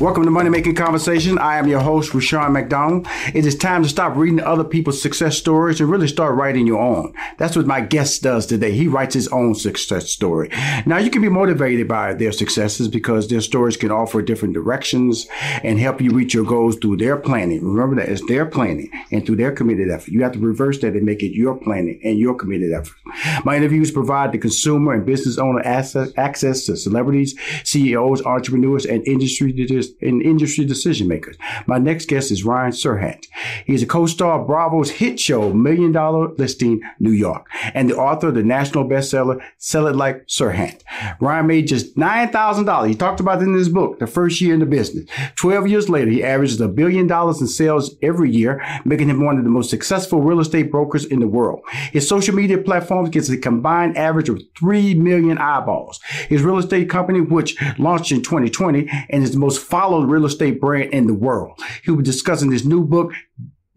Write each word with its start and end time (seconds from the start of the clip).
Welcome 0.00 0.22
to 0.26 0.30
Money 0.30 0.48
Making 0.48 0.76
Conversation. 0.76 1.40
I 1.40 1.56
am 1.56 1.66
your 1.66 1.80
host, 1.80 2.14
Rushion 2.14 2.52
McDonald. 2.52 3.08
It 3.34 3.44
is 3.44 3.56
time 3.56 3.82
to 3.82 3.88
stop 3.88 4.14
reading 4.14 4.40
other 4.40 4.62
people's 4.62 5.02
success 5.02 5.36
stories 5.36 5.80
and 5.80 5.90
really 5.90 6.06
start 6.06 6.36
writing 6.36 6.68
your 6.68 6.80
own. 6.80 7.12
That's 7.36 7.56
what 7.56 7.66
my 7.66 7.80
guest 7.80 8.22
does 8.22 8.46
today. 8.46 8.70
He 8.70 8.86
writes 8.86 9.14
his 9.14 9.26
own 9.28 9.56
success 9.56 10.08
story. 10.08 10.50
Now, 10.86 10.98
you 10.98 11.10
can 11.10 11.20
be 11.20 11.28
motivated 11.28 11.88
by 11.88 12.14
their 12.14 12.30
successes 12.30 12.86
because 12.86 13.26
their 13.26 13.40
stories 13.40 13.76
can 13.76 13.90
offer 13.90 14.22
different 14.22 14.54
directions 14.54 15.26
and 15.64 15.80
help 15.80 16.00
you 16.00 16.12
reach 16.12 16.32
your 16.32 16.44
goals 16.44 16.76
through 16.76 16.98
their 16.98 17.16
planning. 17.16 17.64
Remember 17.64 17.96
that 17.96 18.08
it's 18.08 18.24
their 18.28 18.46
planning 18.46 18.92
and 19.10 19.26
through 19.26 19.36
their 19.36 19.50
committed 19.50 19.90
effort. 19.90 20.12
You 20.12 20.22
have 20.22 20.32
to 20.34 20.38
reverse 20.38 20.78
that 20.78 20.92
and 20.92 21.02
make 21.02 21.24
it 21.24 21.34
your 21.34 21.56
planning 21.56 22.00
and 22.04 22.20
your 22.20 22.36
committed 22.36 22.72
effort. 22.72 22.98
My 23.44 23.56
interviews 23.56 23.90
provide 23.90 24.30
the 24.30 24.38
consumer 24.38 24.92
and 24.92 25.04
business 25.04 25.38
owner 25.38 25.60
access, 25.64 26.12
access 26.16 26.66
to 26.66 26.76
celebrities, 26.76 27.34
CEOs, 27.64 28.22
entrepreneurs, 28.22 28.86
and 28.86 29.04
industry 29.04 29.52
and 30.00 30.22
industry 30.22 30.64
decision 30.64 31.08
makers. 31.08 31.36
My 31.66 31.78
next 31.78 32.06
guest 32.06 32.30
is 32.30 32.44
Ryan 32.44 32.72
Serhant. 32.72 33.26
He 33.66 33.74
is 33.74 33.82
a 33.82 33.86
co-star 33.86 34.40
of 34.40 34.46
Bravo's 34.46 34.90
hit 34.90 35.20
show 35.20 35.52
Million 35.52 35.92
Dollar 35.92 36.28
Listing 36.34 36.80
New 36.98 37.12
York 37.12 37.46
and 37.74 37.88
the 37.88 37.96
author 37.96 38.28
of 38.28 38.34
the 38.34 38.42
national 38.42 38.84
bestseller 38.84 39.40
Sell 39.58 39.86
It 39.86 39.96
Like 39.96 40.26
Serhant. 40.26 40.82
Ryan 41.20 41.46
made 41.46 41.68
just 41.68 41.96
$9,000. 41.96 42.88
He 42.88 42.94
talked 42.94 43.20
about 43.20 43.42
it 43.42 43.46
in 43.46 43.54
his 43.54 43.68
book, 43.68 43.98
the 43.98 44.06
first 44.06 44.40
year 44.40 44.54
in 44.54 44.60
the 44.60 44.66
business. 44.66 45.08
12 45.36 45.68
years 45.68 45.88
later, 45.88 46.10
he 46.10 46.24
averages 46.24 46.60
a 46.60 46.68
billion 46.68 47.06
dollars 47.06 47.40
in 47.40 47.46
sales 47.46 47.94
every 48.02 48.30
year, 48.30 48.62
making 48.84 49.08
him 49.08 49.24
one 49.24 49.38
of 49.38 49.44
the 49.44 49.50
most 49.50 49.70
successful 49.70 50.20
real 50.20 50.40
estate 50.40 50.70
brokers 50.70 51.04
in 51.04 51.20
the 51.20 51.28
world. 51.28 51.60
His 51.92 52.08
social 52.08 52.34
media 52.34 52.58
platforms 52.58 53.10
gets 53.10 53.28
a 53.28 53.36
combined 53.36 53.96
average 53.96 54.28
of 54.28 54.40
3 54.58 54.94
million 54.94 55.38
eyeballs. 55.38 56.00
His 56.28 56.42
real 56.42 56.58
estate 56.58 56.88
company, 56.90 57.20
which 57.20 57.56
launched 57.78 58.12
in 58.12 58.22
2020 58.22 58.88
and 59.10 59.22
is 59.22 59.32
the 59.32 59.38
most 59.38 59.62
followed 59.78 60.10
real 60.10 60.26
estate 60.26 60.60
brand 60.60 60.92
in 60.92 61.06
the 61.06 61.14
world. 61.14 61.56
He'll 61.84 61.94
be 61.94 62.02
discussing 62.02 62.50
his 62.50 62.66
new 62.66 62.84
book, 62.84 63.12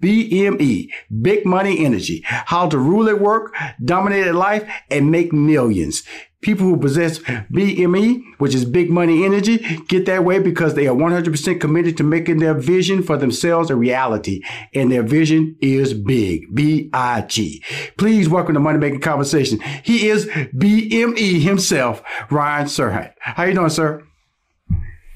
BME, 0.02 0.90
Big 1.22 1.46
Money 1.46 1.86
Energy, 1.86 2.24
how 2.26 2.68
to 2.70 2.80
rule 2.80 3.08
at 3.08 3.22
work, 3.22 3.54
dominate 3.86 4.26
at 4.26 4.34
life, 4.34 4.68
and 4.90 5.12
make 5.12 5.32
millions. 5.32 6.02
People 6.42 6.66
who 6.66 6.78
possess 6.78 7.20
BME, 7.20 8.24
which 8.40 8.56
is 8.56 8.66
big 8.66 8.90
money 8.90 9.24
energy, 9.24 9.60
get 9.90 10.08
that 10.08 10.26
way 10.26 10.40
because 10.40 10.74
they 10.74 10.88
are 10.88 10.96
100% 10.96 11.62
committed 11.62 11.98
to 11.98 12.04
making 12.04 12.40
their 12.40 12.56
vision 12.56 13.04
for 13.04 13.16
themselves 13.16 13.70
a 13.70 13.76
reality. 13.76 14.42
And 14.74 14.92
their 14.92 15.04
vision 15.04 15.56
is 15.62 15.94
big. 15.94 16.48
B-I-G. 16.56 17.64
Please 17.96 18.28
welcome 18.28 18.56
to 18.56 18.60
Money 18.60 18.80
Making 18.80 19.02
Conversation. 19.02 19.60
He 19.84 20.10
is 20.10 20.26
BME 20.26 21.42
himself, 21.44 22.02
Ryan 22.32 22.66
Serhant. 22.66 23.14
How 23.20 23.44
you 23.44 23.54
doing, 23.54 23.70
sir? 23.70 24.04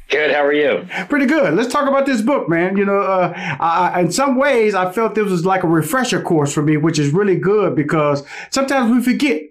Good. 0.09 0.31
How 0.31 0.45
are 0.45 0.53
you? 0.53 0.87
Pretty 1.09 1.25
good. 1.25 1.55
Let's 1.55 1.71
talk 1.71 1.87
about 1.87 2.05
this 2.05 2.21
book, 2.21 2.47
man. 2.47 2.77
You 2.77 2.85
know, 2.85 2.99
uh, 2.99 3.33
I, 3.59 4.01
in 4.01 4.11
some 4.11 4.37
ways, 4.37 4.75
I 4.75 4.91
felt 4.91 5.15
this 5.15 5.29
was 5.29 5.45
like 5.45 5.63
a 5.63 5.67
refresher 5.67 6.21
course 6.21 6.53
for 6.53 6.61
me, 6.61 6.77
which 6.77 6.99
is 6.99 7.11
really 7.11 7.37
good 7.37 7.75
because 7.75 8.23
sometimes 8.51 8.91
we 8.91 9.01
forget 9.01 9.41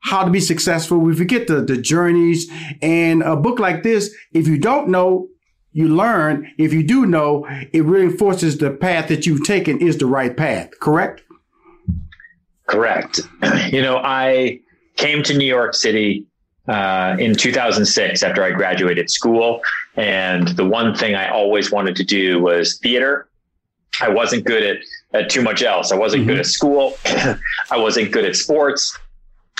how 0.00 0.24
to 0.24 0.30
be 0.30 0.40
successful. 0.40 0.98
We 0.98 1.14
forget 1.14 1.46
the, 1.46 1.60
the 1.60 1.76
journeys. 1.76 2.50
And 2.80 3.22
a 3.22 3.36
book 3.36 3.58
like 3.58 3.82
this, 3.82 4.14
if 4.32 4.48
you 4.48 4.58
don't 4.58 4.88
know, 4.88 5.28
you 5.72 5.88
learn. 5.88 6.50
If 6.58 6.72
you 6.72 6.82
do 6.82 7.06
know, 7.06 7.46
it 7.72 7.84
reinforces 7.84 8.58
the 8.58 8.70
path 8.70 9.08
that 9.08 9.26
you've 9.26 9.44
taken 9.44 9.80
is 9.80 9.98
the 9.98 10.06
right 10.06 10.36
path. 10.36 10.70
Correct? 10.80 11.22
Correct. 12.66 13.20
You 13.70 13.80
know, 13.80 13.96
I 13.96 14.60
came 14.96 15.22
to 15.22 15.36
New 15.36 15.46
York 15.46 15.74
City 15.74 16.26
uh, 16.68 17.16
in 17.18 17.34
2006 17.34 18.22
after 18.22 18.44
I 18.44 18.50
graduated 18.52 19.10
school. 19.10 19.62
And 19.96 20.48
the 20.48 20.64
one 20.64 20.94
thing 20.94 21.14
I 21.14 21.28
always 21.28 21.70
wanted 21.70 21.96
to 21.96 22.04
do 22.04 22.40
was 22.40 22.78
theater. 22.78 23.28
I 24.00 24.08
wasn't 24.08 24.44
good 24.44 24.62
at, 24.62 24.76
at 25.12 25.30
too 25.30 25.42
much 25.42 25.62
else. 25.62 25.92
I 25.92 25.96
wasn't 25.96 26.22
mm-hmm. 26.22 26.30
good 26.30 26.38
at 26.40 26.46
school. 26.46 26.96
I 27.70 27.76
wasn't 27.76 28.10
good 28.12 28.24
at 28.24 28.36
sports. 28.36 28.98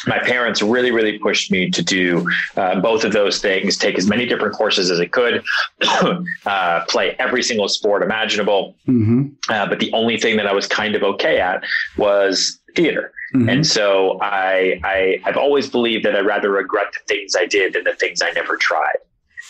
My 0.06 0.18
parents 0.18 0.62
really, 0.62 0.90
really 0.90 1.18
pushed 1.18 1.52
me 1.52 1.70
to 1.70 1.82
do 1.82 2.28
uh, 2.56 2.80
both 2.80 3.04
of 3.04 3.12
those 3.12 3.40
things, 3.40 3.76
take 3.76 3.96
as 3.96 4.08
many 4.08 4.26
different 4.26 4.54
courses 4.54 4.90
as 4.90 4.98
I 4.98 5.06
could, 5.06 5.44
uh, 6.46 6.84
play 6.88 7.14
every 7.20 7.42
single 7.42 7.68
sport 7.68 8.02
imaginable. 8.02 8.74
Mm-hmm. 8.88 9.28
Uh, 9.48 9.66
but 9.66 9.78
the 9.78 9.92
only 9.92 10.18
thing 10.18 10.36
that 10.38 10.48
I 10.48 10.52
was 10.52 10.66
kind 10.66 10.96
of 10.96 11.04
okay 11.04 11.38
at 11.38 11.62
was 11.96 12.58
theater. 12.74 13.12
Mm-hmm. 13.34 13.48
And 13.48 13.66
so 13.66 14.18
I, 14.20 14.80
I, 14.84 15.20
I've 15.24 15.36
always 15.36 15.68
believed 15.68 16.04
that 16.04 16.14
I'd 16.14 16.26
rather 16.26 16.50
regret 16.50 16.86
the 16.92 17.14
things 17.14 17.34
I 17.34 17.46
did 17.46 17.72
than 17.72 17.84
the 17.84 17.94
things 17.94 18.20
I 18.22 18.30
never 18.32 18.56
tried. 18.56 18.98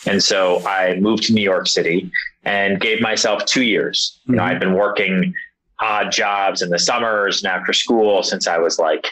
And 0.07 0.23
so 0.23 0.65
I 0.67 0.97
moved 0.97 1.25
to 1.25 1.33
New 1.33 1.43
York 1.43 1.67
City 1.67 2.11
and 2.45 2.81
gave 2.81 3.01
myself 3.01 3.45
two 3.45 3.63
years. 3.63 4.21
Mm-hmm. 4.23 4.33
You 4.33 4.37
know, 4.37 4.43
mm-hmm. 4.43 4.53
I'd 4.53 4.61
been 4.61 4.75
working 4.75 5.35
odd 5.81 6.13
jobs 6.13 6.63
in 6.63 6.71
the 6.71 6.79
summers 6.79 7.43
and 7.43 7.53
after 7.53 7.73
school 7.73 8.23
since 8.23 8.47
I 8.47 8.59
was 8.59 8.79
like 8.79 9.07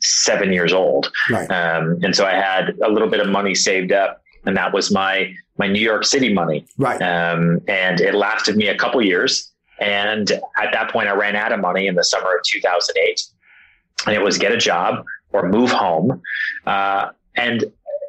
seven 0.00 0.52
years 0.52 0.72
old. 0.72 1.12
Right. 1.28 1.50
Um, 1.50 1.98
and 2.02 2.16
so 2.16 2.26
I 2.26 2.32
had 2.32 2.78
a 2.84 2.90
little 2.90 3.08
bit 3.08 3.20
of 3.20 3.28
money 3.28 3.54
saved 3.54 3.92
up 3.92 4.22
and 4.46 4.56
that 4.56 4.72
was 4.72 4.90
my, 4.90 5.34
my 5.58 5.66
New 5.66 5.80
York 5.80 6.04
City 6.04 6.32
money. 6.32 6.66
Right. 6.78 7.00
Um, 7.00 7.60
and 7.68 8.00
it 8.00 8.14
lasted 8.14 8.56
me 8.56 8.68
a 8.68 8.76
couple 8.76 9.02
years. 9.02 9.50
And 9.80 10.30
at 10.30 10.72
that 10.72 10.90
point, 10.90 11.08
I 11.08 11.12
ran 11.12 11.36
out 11.36 11.52
of 11.52 11.60
money 11.60 11.86
in 11.86 11.94
the 11.94 12.04
summer 12.04 12.36
of 12.36 12.42
2008 12.44 13.22
and 14.06 14.14
it 14.14 14.22
was 14.22 14.38
get 14.38 14.52
a 14.52 14.56
job 14.56 15.04
or 15.32 15.48
move 15.48 15.70
home. 15.70 16.22
Uh, 16.66 17.10
and 17.36 17.64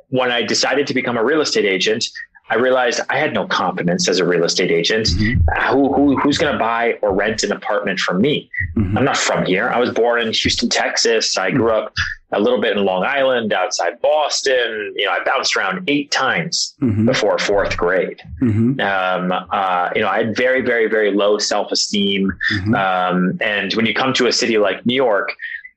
when 0.10 0.32
I 0.32 0.44
decided 0.44 0.88
to 0.88 0.94
become 0.94 1.18
a 1.18 1.24
real 1.24 1.42
estate 1.42 1.66
agent, 1.66 2.06
I 2.50 2.56
realized 2.56 3.02
I 3.10 3.18
had 3.18 3.34
no 3.34 3.48
confidence 3.48 4.08
as 4.08 4.20
a 4.20 4.26
real 4.26 4.44
estate 4.44 4.72
agent. 4.72 5.08
Mm-hmm. 5.08 5.74
Who, 5.74 5.94
who, 5.94 6.18
who's 6.20 6.38
going 6.38 6.54
to 6.54 6.60
buy 6.60 6.94
or 7.02 7.14
rent 7.14 7.44
an 7.44 7.52
apartment 7.52 8.00
from 8.00 8.22
me? 8.22 8.52
Mm-hmm. 8.78 8.98
I'm 8.98 9.04
not 9.04 9.18
from 9.18 9.46
here. 9.46 9.70
I 9.70 9.80
was 9.80 9.90
born 9.90 10.22
in 10.22 10.32
Houston, 10.32 10.70
Texas. 10.70 11.38
I 11.40 11.50
grew 11.50 11.72
up 11.72 11.92
a 12.32 12.40
little 12.40 12.62
bit 12.62 12.78
in 12.78 12.86
Long 12.86 13.04
Island, 13.04 13.52
outside 13.52 14.00
Boston. 14.00 14.94
You 14.96 15.06
know, 15.06 15.12
I 15.12 15.24
bounced 15.24 15.56
around 15.56 15.90
eight 15.90 16.12
times 16.12 16.76
mm-hmm. 16.82 17.06
before 17.08 17.40
fourth 17.40 17.76
grade. 17.78 18.22
Mm-hmm. 18.42 18.80
Um, 18.80 19.48
uh, 19.52 19.90
you 19.96 20.02
know, 20.02 20.10
I 20.10 20.18
had 20.18 20.36
very, 20.36 20.62
very, 20.62 20.88
very 20.88 21.12
low 21.12 21.40
self 21.40 21.72
esteem. 21.72 22.32
Mm-hmm. 22.54 22.76
Um, 22.76 23.38
and 23.42 23.74
when 23.74 23.88
you 23.88 23.94
come 23.96 24.14
to 24.14 24.28
a 24.28 24.32
city 24.32 24.60
like 24.60 24.86
New 24.86 24.96
York, 24.96 25.36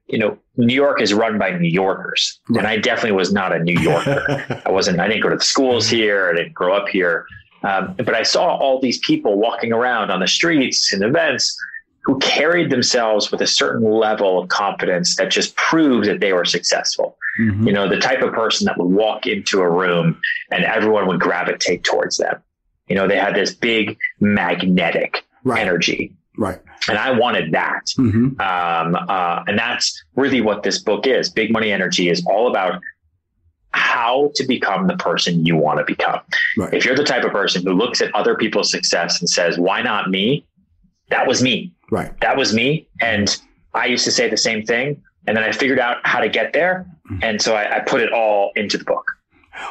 you 0.08 0.18
know, 0.18 0.38
New 0.56 0.74
York 0.74 1.00
is 1.00 1.12
run 1.12 1.38
by 1.38 1.50
New 1.50 1.68
Yorkers, 1.68 2.40
right. 2.48 2.58
and 2.58 2.66
I 2.66 2.78
definitely 2.78 3.12
was 3.12 3.32
not 3.32 3.54
a 3.54 3.58
New 3.58 3.78
Yorker. 3.78 4.62
I 4.66 4.70
wasn't. 4.70 5.00
I 5.00 5.08
didn't 5.08 5.22
go 5.22 5.28
to 5.28 5.36
the 5.36 5.44
schools 5.44 5.88
here. 5.88 6.30
I 6.30 6.36
didn't 6.36 6.54
grow 6.54 6.74
up 6.74 6.88
here. 6.88 7.26
Um, 7.62 7.94
but 7.96 8.14
I 8.14 8.22
saw 8.22 8.56
all 8.56 8.80
these 8.80 8.98
people 8.98 9.38
walking 9.38 9.72
around 9.72 10.10
on 10.10 10.20
the 10.20 10.28
streets 10.28 10.92
and 10.92 11.02
events 11.02 11.56
who 12.04 12.18
carried 12.20 12.70
themselves 12.70 13.30
with 13.30 13.42
a 13.42 13.46
certain 13.46 13.90
level 13.90 14.38
of 14.38 14.48
confidence 14.48 15.16
that 15.16 15.30
just 15.30 15.54
proved 15.56 16.08
that 16.08 16.20
they 16.20 16.32
were 16.32 16.44
successful. 16.44 17.18
Mm-hmm. 17.40 17.66
You 17.66 17.72
know, 17.72 17.88
the 17.88 17.98
type 17.98 18.22
of 18.22 18.32
person 18.32 18.64
that 18.66 18.78
would 18.78 18.90
walk 18.90 19.26
into 19.26 19.60
a 19.60 19.68
room 19.68 20.20
and 20.50 20.64
everyone 20.64 21.06
would 21.08 21.20
gravitate 21.20 21.84
towards 21.84 22.16
them. 22.16 22.40
You 22.88 22.96
know, 22.96 23.06
they 23.06 23.18
had 23.18 23.34
this 23.34 23.52
big 23.52 23.98
magnetic 24.20 25.24
right. 25.44 25.60
energy. 25.60 26.14
Right. 26.38 26.60
And 26.88 26.96
I 26.96 27.10
wanted 27.10 27.52
that. 27.52 27.82
Mm-hmm. 27.98 28.40
Um, 28.40 29.06
uh, 29.08 29.42
and 29.46 29.58
that's 29.58 30.02
really 30.14 30.40
what 30.40 30.62
this 30.62 30.78
book 30.78 31.06
is. 31.06 31.28
Big 31.28 31.50
Money 31.50 31.72
Energy 31.72 32.08
is 32.08 32.24
all 32.26 32.48
about 32.48 32.80
how 33.72 34.30
to 34.36 34.46
become 34.46 34.86
the 34.86 34.96
person 34.96 35.44
you 35.44 35.56
want 35.56 35.78
to 35.80 35.84
become. 35.84 36.20
Right. 36.56 36.72
If 36.72 36.84
you're 36.84 36.96
the 36.96 37.04
type 37.04 37.24
of 37.24 37.32
person 37.32 37.62
who 37.62 37.72
looks 37.74 38.00
at 38.00 38.14
other 38.14 38.36
people's 38.36 38.70
success 38.70 39.20
and 39.20 39.28
says, 39.28 39.58
why 39.58 39.82
not 39.82 40.10
me? 40.10 40.46
That 41.10 41.26
was 41.26 41.42
me. 41.42 41.72
Right. 41.90 42.18
That 42.20 42.36
was 42.36 42.54
me. 42.54 42.88
And 43.00 43.36
I 43.74 43.86
used 43.86 44.04
to 44.04 44.12
say 44.12 44.30
the 44.30 44.36
same 44.36 44.64
thing. 44.64 45.02
And 45.26 45.36
then 45.36 45.44
I 45.44 45.52
figured 45.52 45.78
out 45.78 45.98
how 46.04 46.20
to 46.20 46.28
get 46.28 46.52
there. 46.52 46.86
Mm-hmm. 47.10 47.18
And 47.22 47.42
so 47.42 47.54
I, 47.54 47.76
I 47.76 47.80
put 47.80 48.00
it 48.00 48.12
all 48.12 48.52
into 48.56 48.78
the 48.78 48.84
book. 48.84 49.04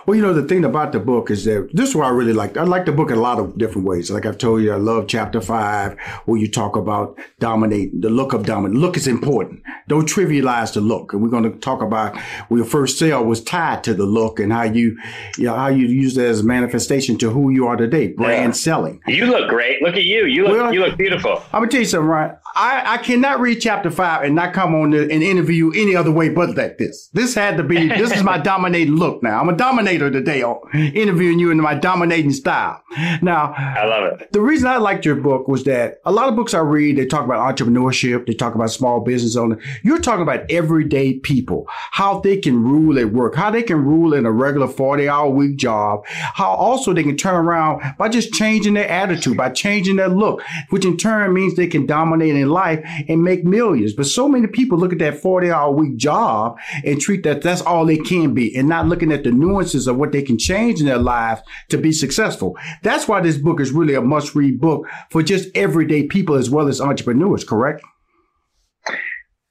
Well, 0.06 0.16
you 0.16 0.22
know, 0.22 0.34
the 0.34 0.44
thing 0.44 0.64
about 0.64 0.92
the 0.92 1.00
book 1.00 1.32
is 1.32 1.46
that 1.46 1.70
this 1.74 1.90
is 1.90 1.96
what 1.96 2.08
I 2.08 2.10
really 2.10 2.34
like. 2.34 2.58
I 2.58 2.64
like 2.64 2.86
the 2.86 2.92
book 2.92 3.12
in 3.12 3.18
a 3.18 3.22
lot 3.22 3.40
of 3.40 3.58
different 3.58 3.88
ways. 3.88 4.10
Like 4.12 4.26
I've 4.26 4.38
told 4.38 4.62
you, 4.62 4.72
I 4.74 4.78
love 4.78 5.08
chapter 5.08 5.42
five 5.42 5.98
where 6.26 6.40
you 6.40 6.50
talk 6.50 6.76
about 6.76 7.18
dominate, 7.40 8.02
the 8.02 8.10
look 8.10 8.34
of 8.34 8.46
dominate. 8.46 8.78
Look 8.78 8.98
is 8.98 9.08
important. 9.08 9.64
Don't 9.88 10.08
trivialize 10.08 10.74
the 10.74 10.82
look. 10.82 11.14
And 11.14 11.22
we're 11.22 11.30
going 11.30 11.44
to 11.44 11.58
talk 11.60 11.82
about 11.82 12.18
where 12.50 12.60
your 12.60 12.68
first 12.68 13.00
sale 13.00 13.24
was 13.24 13.42
tied 13.42 13.84
to 13.86 13.94
the 13.94 14.06
look 14.06 14.40
and 14.40 14.52
how 14.52 14.64
you, 14.64 14.98
you 15.38 15.46
know, 15.46 15.56
how 15.56 15.68
you 15.68 15.88
use 15.88 16.18
it 16.18 16.26
as 16.26 16.42
a 16.42 16.44
manifestation 16.44 17.18
to 17.20 17.30
who 17.30 17.50
you 17.50 17.68
are 17.68 17.76
today, 17.76 18.08
brand 18.08 18.54
yeah. 18.54 18.58
selling. 18.58 19.02
You 19.08 19.26
look 19.28 19.50
great. 19.50 19.82
Look 19.82 19.96
at 19.96 20.04
you. 20.04 20.26
You 20.26 20.44
look, 20.44 20.58
well, 20.58 20.74
you 20.74 20.82
look 20.82 20.98
beautiful. 20.98 21.42
I'm 21.54 21.62
going 21.62 21.70
to 21.70 21.74
tell 21.74 21.82
you 21.82 21.88
something, 21.88 22.08
Ryan. 22.08 22.38
I, 22.56 22.94
I 22.96 22.98
cannot 22.98 23.40
read 23.40 23.60
chapter 23.60 23.92
five 23.92 24.24
and 24.24 24.36
not 24.36 24.54
come 24.54 24.74
on 24.74 24.92
the, 24.92 25.04
and 25.04 25.24
interview 25.24 25.72
any 25.76 25.96
other 25.96 26.12
way 26.12 26.30
but 26.30 26.58
like 26.58 26.78
this. 26.78 27.10
This 27.14 27.36
had 27.36 27.58
to 27.58 27.64
be, 27.64 27.88
this 27.88 28.12
is 28.12 28.24
my 28.24 28.38
dominating 28.48 28.96
look 28.96 29.22
now. 29.22 29.40
I'm 29.40 29.50
a 29.50 29.56
dominator 29.56 30.10
today, 30.10 30.44
interviewing 30.74 31.40
you 31.40 31.52
in 31.52 31.62
my 31.62 31.76
dominating 31.76 32.32
style. 32.32 32.82
Now, 33.22 33.54
I 33.56 33.86
love 33.86 34.20
it. 34.20 34.32
The 34.32 34.42
reason 34.42 34.68
I 34.68 34.78
liked 34.78 35.06
your 35.06 35.16
book 35.16 35.48
was 35.48 35.64
that 35.66 36.02
a 36.06 36.12
lot 36.12 36.30
of 36.30 36.36
books 36.36 36.54
I 36.54 36.60
read, 36.60 36.98
they 36.98 37.06
talk 37.06 37.26
about 37.26 37.56
entrepreneurship, 37.56 38.26
they 38.26 38.34
talk 38.34 38.56
about 38.56 38.72
small 38.72 39.02
business 39.02 39.36
owner. 39.36 39.60
You're 39.84 40.00
talking 40.00 40.24
about 40.24 40.50
everyday 40.50 41.20
people, 41.20 41.66
how 41.92 42.20
they 42.20 42.38
can 42.38 42.64
rule 42.64 42.98
at 43.00 43.12
work, 43.12 43.36
how 43.36 43.52
they 43.52 43.64
can 43.64 43.84
rule 43.84 44.14
in 44.14 44.26
a 44.26 44.32
regular 44.32 44.68
40 44.68 45.08
hour 45.10 45.30
week 45.30 45.58
job, 45.58 46.06
how 46.08 46.50
also 46.50 46.94
they 46.94 47.04
can 47.04 47.18
turn 47.18 47.36
around 47.36 47.82
by 47.98 48.10
just 48.10 48.34
changing 48.34 48.74
their 48.74 48.88
attitude, 48.88 49.38
by 49.38 49.50
changing 49.50 49.98
their 49.98 50.10
look, 50.10 50.42
which 50.70 50.86
in 50.86 50.98
turn 50.98 51.34
means 51.34 51.56
they 51.56 51.68
can 51.68 51.86
dominate 51.86 52.36
in 52.36 52.50
life 52.50 52.84
and 53.08 53.24
make 53.24 53.44
millions. 53.44 53.94
But 53.94 54.08
so 54.08 54.28
many 54.28 54.48
people 54.48 54.78
look 54.78 54.94
at 54.94 55.00
that 55.00 55.22
40 55.22 55.52
hour 55.52 55.72
week 55.72 55.98
job 55.98 56.58
and 56.84 57.00
treat 57.00 57.24
that 57.24 57.42
that's 57.42 57.62
all 57.62 57.86
they 57.86 57.98
can 57.98 58.34
be 58.34 58.56
and 58.56 58.68
not 58.68 58.88
looking 58.88 59.12
at 59.12 59.24
the 59.24 59.32
nuances 59.32 59.88
of 59.88 59.98
what 59.98 60.12
they 60.12 60.22
can 60.22 60.38
change 60.38 60.80
in 60.80 60.86
their 60.86 60.98
lives 60.98 61.42
to 61.70 61.78
be 61.78 61.92
successful. 61.92 62.58
That's 62.84 63.08
why 63.08 63.22
this 63.22 63.38
book 63.38 63.60
is 63.60 63.72
really 63.72 63.96
a 63.96 64.02
must 64.02 64.36
read 64.36 64.60
book 64.60 64.88
for 65.10 65.24
just 65.24 65.50
everyday 65.56 66.04
people 66.04 66.36
as 66.36 66.50
well 66.50 66.68
as 66.68 66.82
entrepreneurs, 66.82 67.44
correct? 67.44 67.84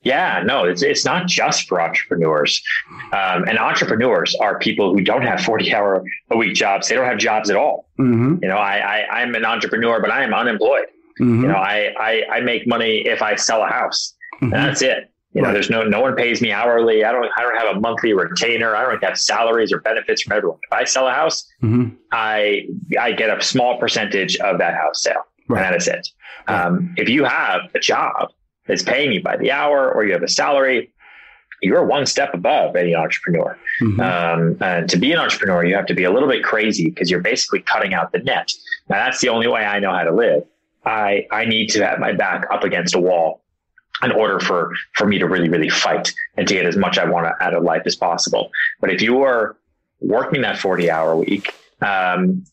Yeah, 0.07 0.41
no, 0.47 0.63
it's 0.63 0.83
it's 0.83 1.05
not 1.05 1.27
just 1.27 1.67
for 1.67 1.81
entrepreneurs, 1.81 2.63
um, 3.13 3.43
and 3.49 3.59
entrepreneurs 3.59 4.37
are 4.37 4.57
people 4.57 4.95
who 4.95 5.01
don't 5.01 5.23
have 5.23 5.41
forty 5.41 5.75
hour 5.75 6.05
a 6.31 6.37
week 6.37 6.55
jobs. 6.55 6.87
They 6.87 6.95
don't 6.95 7.07
have 7.07 7.19
jobs 7.19 7.51
at 7.51 7.57
all. 7.57 7.89
Mm-hmm. 7.99 8.37
You 8.41 8.49
know, 8.49 8.57
I, 8.57 9.05
I 9.13 9.23
am 9.23 9.35
an 9.35 9.45
entrepreneur, 9.45 10.01
but 10.01 10.13
I 10.13 10.23
am 10.23 10.33
unemployed. 10.33 10.87
Mm-hmm. 11.21 11.43
You 11.43 11.49
know, 11.49 11.57
I, 11.57 11.93
I, 11.99 12.23
I 12.37 12.41
make 12.41 12.69
money 12.69 12.99
if 12.99 13.21
I 13.21 13.35
sell 13.35 13.65
a 13.65 13.67
house. 13.67 14.15
Mm-hmm. 14.37 14.51
that's 14.51 14.81
it. 14.81 15.11
You 15.33 15.43
know, 15.43 15.49
right. 15.49 15.55
there's 15.55 15.71
no 15.71 15.83
no 15.83 16.01
one 16.01 16.15
pays 16.15 16.41
me 16.41 16.53
hourly. 16.53 17.03
I 17.03 17.11
don't 17.11 17.29
I 17.37 17.43
don't 17.43 17.57
have 17.57 17.77
a 17.77 17.81
monthly 17.81 18.13
retainer. 18.13 18.77
I 18.77 18.83
don't 18.83 19.03
have 19.03 19.19
salaries 19.19 19.73
or 19.73 19.81
benefits 19.81 20.23
from 20.23 20.37
everyone. 20.37 20.61
If 20.71 20.73
I 20.73 20.85
sell 20.85 21.09
a 21.09 21.13
house, 21.13 21.45
mm-hmm. 21.61 21.97
I 22.13 22.69
I 23.01 23.11
get 23.11 23.37
a 23.37 23.43
small 23.43 23.77
percentage 23.81 24.37
of 24.37 24.59
that 24.59 24.75
house 24.75 25.03
sale, 25.03 25.25
right. 25.49 25.65
and 25.65 25.75
that 25.75 25.77
is 25.77 25.89
it. 25.89 26.09
Right. 26.47 26.65
Um, 26.65 26.95
if 26.97 27.09
you 27.09 27.25
have 27.25 27.63
a 27.75 27.81
job 27.81 28.31
that's 28.67 28.83
paying 28.83 29.13
you 29.13 29.23
by 29.23 29.37
the 29.37 29.51
hour, 29.51 29.91
or 29.91 30.05
you 30.05 30.13
have 30.13 30.23
a 30.23 30.29
salary, 30.29 30.91
you're 31.63 31.85
one 31.85 32.07
step 32.07 32.35
above 32.35 32.77
any 32.77 32.95
entrepreneur. 32.95 33.59
Mm-hmm. 33.81 34.01
Um, 34.01 34.57
and 34.61 34.89
to 34.91 34.97
be 34.97 35.13
an 35.13 35.19
entrepreneur, 35.19 35.65
you 35.65 35.75
have 35.75 35.87
to 35.87 35.95
be 35.95 36.05
a 36.05 36.11
little 36.11 36.29
bit 36.29 36.45
crazy 36.45 36.91
because 36.91 37.11
you're 37.11 37.21
basically 37.21 37.61
cutting 37.61 37.95
out 37.95 38.13
the 38.13 38.19
net. 38.19 38.53
Now, 38.89 38.97
that's 38.97 39.21
the 39.21 39.29
only 39.29 39.49
way 39.49 39.65
I 39.65 39.79
know 39.79 39.93
how 39.93 40.05
to 40.05 40.13
live. 40.13 40.45
I, 40.85 41.27
I 41.33 41.47
need 41.47 41.69
to 41.71 41.87
have 41.87 41.99
my 41.99 42.13
back 42.13 42.47
up 42.53 42.63
against 42.63 42.95
a 42.95 43.01
wall 43.01 43.43
in 44.03 44.13
order 44.13 44.39
for, 44.39 44.73
for 44.95 45.07
me 45.07 45.19
to 45.19 45.27
really, 45.27 45.49
really 45.49 45.71
fight 45.71 46.13
and 46.37 46.47
to 46.47 46.55
get 46.55 46.67
as 46.67 46.77
much 46.77 46.99
I 46.99 47.09
want 47.09 47.27
out 47.41 47.55
of 47.55 47.63
life 47.63 47.83
as 47.87 47.97
possible. 47.97 48.51
But 48.81 48.91
if 48.91 49.01
you 49.01 49.23
are 49.23 49.57
working 50.01 50.43
that 50.43 50.59
40 50.59 50.91
hour 50.91 51.17
week, 51.17 51.55
um, 51.81 52.45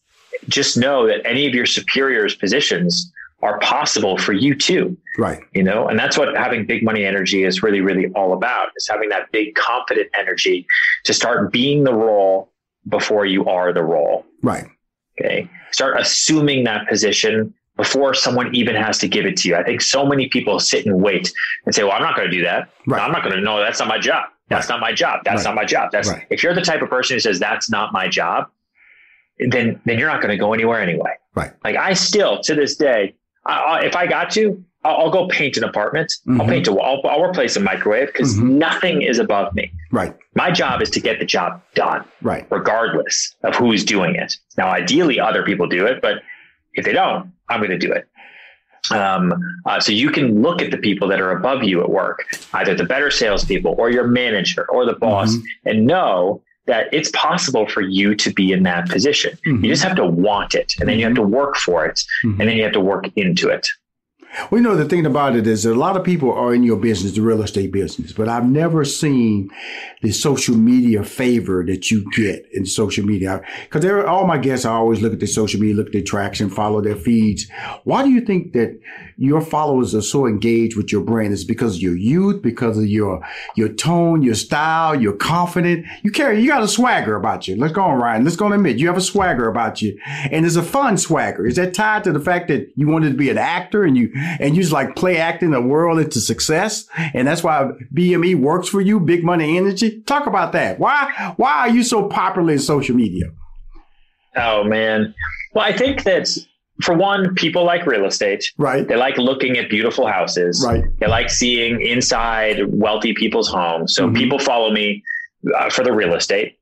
just 0.47 0.77
know 0.77 1.05
that 1.07 1.25
any 1.25 1.45
of 1.45 1.53
your 1.53 1.65
superiors 1.65 2.35
positions 2.35 3.11
are 3.43 3.59
possible 3.59 4.17
for 4.17 4.33
you 4.33 4.55
too. 4.55 4.97
Right. 5.17 5.43
You 5.53 5.63
know, 5.63 5.87
and 5.87 5.99
that's 5.99 6.17
what 6.17 6.35
having 6.35 6.65
big 6.65 6.83
money 6.83 7.05
energy 7.05 7.43
is 7.43 7.61
really, 7.61 7.81
really 7.81 8.07
all 8.15 8.33
about 8.33 8.69
is 8.77 8.87
having 8.89 9.09
that 9.09 9.31
big 9.31 9.53
confident 9.55 10.09
energy 10.17 10.65
to 11.03 11.13
start 11.13 11.51
being 11.51 11.83
the 11.83 11.93
role 11.93 12.51
before 12.87 13.25
you 13.25 13.45
are 13.45 13.73
the 13.73 13.83
role. 13.83 14.25
Right. 14.41 14.65
Okay. 15.19 15.49
Start 15.71 15.99
assuming 15.99 16.63
that 16.63 16.87
position 16.87 17.53
before 17.75 18.13
someone 18.13 18.53
even 18.55 18.75
has 18.75 18.97
to 18.99 19.07
give 19.07 19.25
it 19.25 19.35
to 19.37 19.49
you. 19.49 19.55
I 19.55 19.63
think 19.63 19.81
so 19.81 20.05
many 20.05 20.29
people 20.29 20.59
sit 20.59 20.85
and 20.85 21.01
wait 21.01 21.31
and 21.65 21.75
say, 21.75 21.83
well, 21.83 21.93
I'm 21.93 22.01
not 22.01 22.15
going 22.15 22.29
to 22.29 22.35
do 22.35 22.43
that. 22.43 22.69
Right. 22.87 23.01
I'm 23.01 23.11
not 23.11 23.23
going 23.23 23.35
to 23.35 23.41
know 23.41 23.59
that's 23.59 23.79
not 23.79 23.87
my 23.87 23.99
job. 23.99 24.25
That's 24.49 24.69
right. 24.69 24.75
not 24.75 24.81
my 24.81 24.93
job. 24.93 25.21
That's 25.25 25.43
right. 25.43 25.51
not 25.51 25.55
my 25.55 25.65
job. 25.65 25.89
That's 25.91 26.07
right. 26.07 26.25
if 26.29 26.43
you're 26.43 26.53
the 26.53 26.61
type 26.61 26.81
of 26.81 26.89
person 26.89 27.15
who 27.15 27.19
says 27.19 27.39
that's 27.39 27.69
not 27.69 27.91
my 27.91 28.07
job, 28.07 28.49
then, 29.39 29.81
then 29.85 29.97
you're 29.97 30.09
not 30.09 30.21
going 30.21 30.31
to 30.31 30.37
go 30.37 30.53
anywhere 30.53 30.79
anyway. 30.79 31.11
Right. 31.35 31.51
Like 31.63 31.75
I 31.75 31.93
still 31.93 32.41
to 32.43 32.55
this 32.55 32.75
day, 32.75 33.15
I, 33.45 33.85
if 33.85 33.95
I 33.95 34.07
got 34.07 34.31
to, 34.31 34.63
I'll, 34.83 34.97
I'll 34.97 35.11
go 35.11 35.27
paint 35.27 35.57
an 35.57 35.63
apartment. 35.63 36.13
Mm-hmm. 36.27 36.41
I'll 36.41 36.47
paint 36.47 36.67
a 36.67 36.73
wall. 36.73 37.01
I'll, 37.03 37.11
I'll 37.11 37.29
replace 37.29 37.55
a 37.55 37.59
microwave 37.59 38.07
because 38.07 38.35
mm-hmm. 38.35 38.57
nothing 38.57 39.01
is 39.01 39.19
above 39.19 39.53
me. 39.53 39.71
Right. 39.91 40.15
My 40.35 40.51
job 40.51 40.81
is 40.81 40.89
to 40.91 40.99
get 40.99 41.19
the 41.19 41.25
job 41.25 41.61
done. 41.75 42.05
Right. 42.21 42.47
Regardless 42.49 43.35
of 43.43 43.55
who's 43.55 43.83
doing 43.83 44.15
it. 44.15 44.35
Now, 44.57 44.69
ideally, 44.69 45.19
other 45.19 45.43
people 45.43 45.67
do 45.67 45.85
it, 45.85 46.01
but 46.01 46.21
if 46.73 46.85
they 46.85 46.93
don't, 46.93 47.31
I'm 47.49 47.59
going 47.59 47.71
to 47.71 47.77
do 47.77 47.91
it. 47.91 48.07
Um, 48.91 49.33
uh, 49.65 49.79
so 49.79 49.93
you 49.93 50.09
can 50.09 50.41
look 50.41 50.61
at 50.61 50.71
the 50.71 50.77
people 50.77 51.07
that 51.07 51.21
are 51.21 51.31
above 51.31 51.63
you 51.63 51.81
at 51.81 51.89
work, 51.89 52.25
either 52.53 52.75
the 52.75 52.83
better 52.83 53.09
salespeople 53.09 53.75
or 53.77 53.89
your 53.89 54.07
manager 54.07 54.69
or 54.69 54.85
the 54.85 54.93
boss, 54.93 55.35
mm-hmm. 55.35 55.69
and 55.69 55.87
know 55.87 56.41
that 56.65 56.93
it's 56.93 57.11
possible 57.11 57.67
for 57.67 57.81
you 57.81 58.15
to 58.15 58.31
be 58.33 58.51
in 58.51 58.63
that 58.63 58.89
position. 58.89 59.37
Mm-hmm. 59.45 59.65
You 59.65 59.71
just 59.71 59.83
have 59.83 59.95
to 59.97 60.05
want 60.05 60.55
it, 60.55 60.73
and 60.79 60.87
then 60.87 60.97
you 60.97 61.05
have 61.05 61.15
to 61.15 61.21
work 61.21 61.55
for 61.57 61.85
it, 61.85 62.03
mm-hmm. 62.23 62.39
and 62.39 62.49
then 62.49 62.57
you 62.57 62.63
have 62.63 62.73
to 62.73 62.81
work 62.81 63.09
into 63.15 63.49
it. 63.49 63.67
You 64.51 64.61
know, 64.61 64.75
the 64.75 64.85
thing 64.85 65.05
about 65.05 65.35
it 65.35 65.45
is 65.45 65.63
that 65.63 65.73
a 65.73 65.75
lot 65.75 65.95
of 65.95 66.03
people 66.03 66.31
are 66.31 66.53
in 66.53 66.63
your 66.63 66.77
business, 66.77 67.13
the 67.13 67.21
real 67.21 67.41
estate 67.41 67.71
business, 67.71 68.11
but 68.13 68.27
I've 68.27 68.45
never 68.45 68.83
seen 68.83 69.49
the 70.01 70.11
social 70.11 70.55
media 70.55 71.03
favor 71.03 71.63
that 71.65 71.91
you 71.91 72.09
get 72.11 72.45
in 72.51 72.65
social 72.65 73.05
media. 73.05 73.41
Because 73.63 73.85
all 74.05 74.25
my 74.25 74.37
guests, 74.37 74.65
I 74.65 74.71
always 74.71 75.01
look 75.01 75.13
at 75.13 75.19
their 75.19 75.27
social 75.27 75.59
media, 75.59 75.75
look 75.75 75.87
at 75.87 75.93
their 75.93 76.01
traction, 76.01 76.49
follow 76.49 76.81
their 76.81 76.95
feeds. 76.95 77.47
Why 77.83 78.03
do 78.03 78.09
you 78.09 78.21
think 78.21 78.53
that 78.53 78.79
your 79.17 79.41
followers 79.41 79.93
are 79.93 80.01
so 80.01 80.25
engaged 80.25 80.75
with 80.75 80.91
your 80.91 81.01
brand? 81.01 81.33
Is 81.33 81.45
because 81.45 81.75
of 81.75 81.81
your 81.81 81.95
youth, 81.95 82.41
because 82.41 82.77
of 82.77 82.87
your 82.87 83.21
your 83.55 83.69
tone, 83.69 84.23
your 84.23 84.35
style, 84.35 84.99
you're 84.99 85.13
confident. 85.13 85.85
You 86.03 86.11
carry, 86.11 86.41
you 86.41 86.49
got 86.49 86.63
a 86.63 86.67
swagger 86.67 87.15
about 87.15 87.47
you. 87.47 87.55
Let's 87.55 87.73
go 87.73 87.83
on, 87.83 87.99
Ryan. 87.99 88.23
Let's 88.23 88.35
go 88.35 88.45
and 88.45 88.55
admit 88.55 88.77
you 88.77 88.87
have 88.87 88.97
a 88.97 89.01
swagger 89.01 89.47
about 89.47 89.81
you, 89.81 89.97
and 90.05 90.45
it's 90.45 90.55
a 90.55 90.63
fun 90.63 90.97
swagger. 90.97 91.45
Is 91.45 91.55
that 91.55 91.73
tied 91.73 92.03
to 92.05 92.11
the 92.11 92.19
fact 92.19 92.47
that 92.47 92.71
you 92.75 92.87
wanted 92.87 93.11
to 93.11 93.17
be 93.17 93.29
an 93.29 93.37
actor 93.37 93.83
and 93.83 93.97
you 93.97 94.11
and 94.39 94.55
you 94.55 94.61
just 94.61 94.73
like 94.73 94.95
play 94.95 95.17
acting 95.17 95.51
the 95.51 95.61
world 95.61 95.99
into 95.99 96.19
success. 96.19 96.85
And 97.13 97.27
that's 97.27 97.43
why 97.43 97.71
BME 97.93 98.35
works 98.35 98.69
for 98.69 98.81
you, 98.81 98.99
big 98.99 99.23
money 99.23 99.57
energy. 99.57 100.01
Talk 100.01 100.27
about 100.27 100.51
that. 100.53 100.79
Why, 100.79 101.33
why 101.37 101.51
are 101.59 101.69
you 101.69 101.83
so 101.83 102.07
popular 102.07 102.53
in 102.53 102.59
social 102.59 102.95
media? 102.95 103.25
Oh 104.35 104.63
man. 104.63 105.13
Well, 105.53 105.65
I 105.65 105.73
think 105.73 106.03
that 106.03 106.27
for 106.81 106.95
one, 106.95 107.35
people 107.35 107.63
like 107.63 107.85
real 107.85 108.05
estate. 108.05 108.43
Right. 108.57 108.87
They 108.87 108.95
like 108.95 109.17
looking 109.17 109.57
at 109.57 109.69
beautiful 109.69 110.07
houses. 110.07 110.63
Right. 110.65 110.83
They 110.99 111.07
like 111.07 111.29
seeing 111.29 111.81
inside 111.81 112.61
wealthy 112.67 113.13
people's 113.13 113.49
homes. 113.49 113.93
So 113.95 114.05
mm-hmm. 114.05 114.15
people 114.15 114.39
follow 114.39 114.71
me 114.71 115.03
uh, 115.57 115.69
for 115.69 115.83
the 115.83 115.93
real 115.93 116.15
estate. 116.15 116.57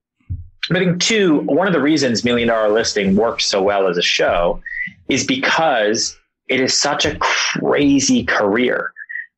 But 0.68 0.78
I 0.78 0.80
think 0.82 1.02
two, 1.02 1.40
one 1.42 1.68
of 1.68 1.74
the 1.74 1.82
reasons 1.82 2.24
Million 2.24 2.50
Dollar 2.50 2.70
Listing 2.70 3.16
works 3.16 3.46
so 3.46 3.62
well 3.62 3.88
as 3.88 3.98
a 3.98 4.02
show 4.02 4.62
is 5.08 5.26
because 5.26 6.18
it 6.52 6.60
is 6.60 6.80
such 6.80 7.06
a 7.06 7.18
crazy 7.20 8.24
career. 8.24 8.94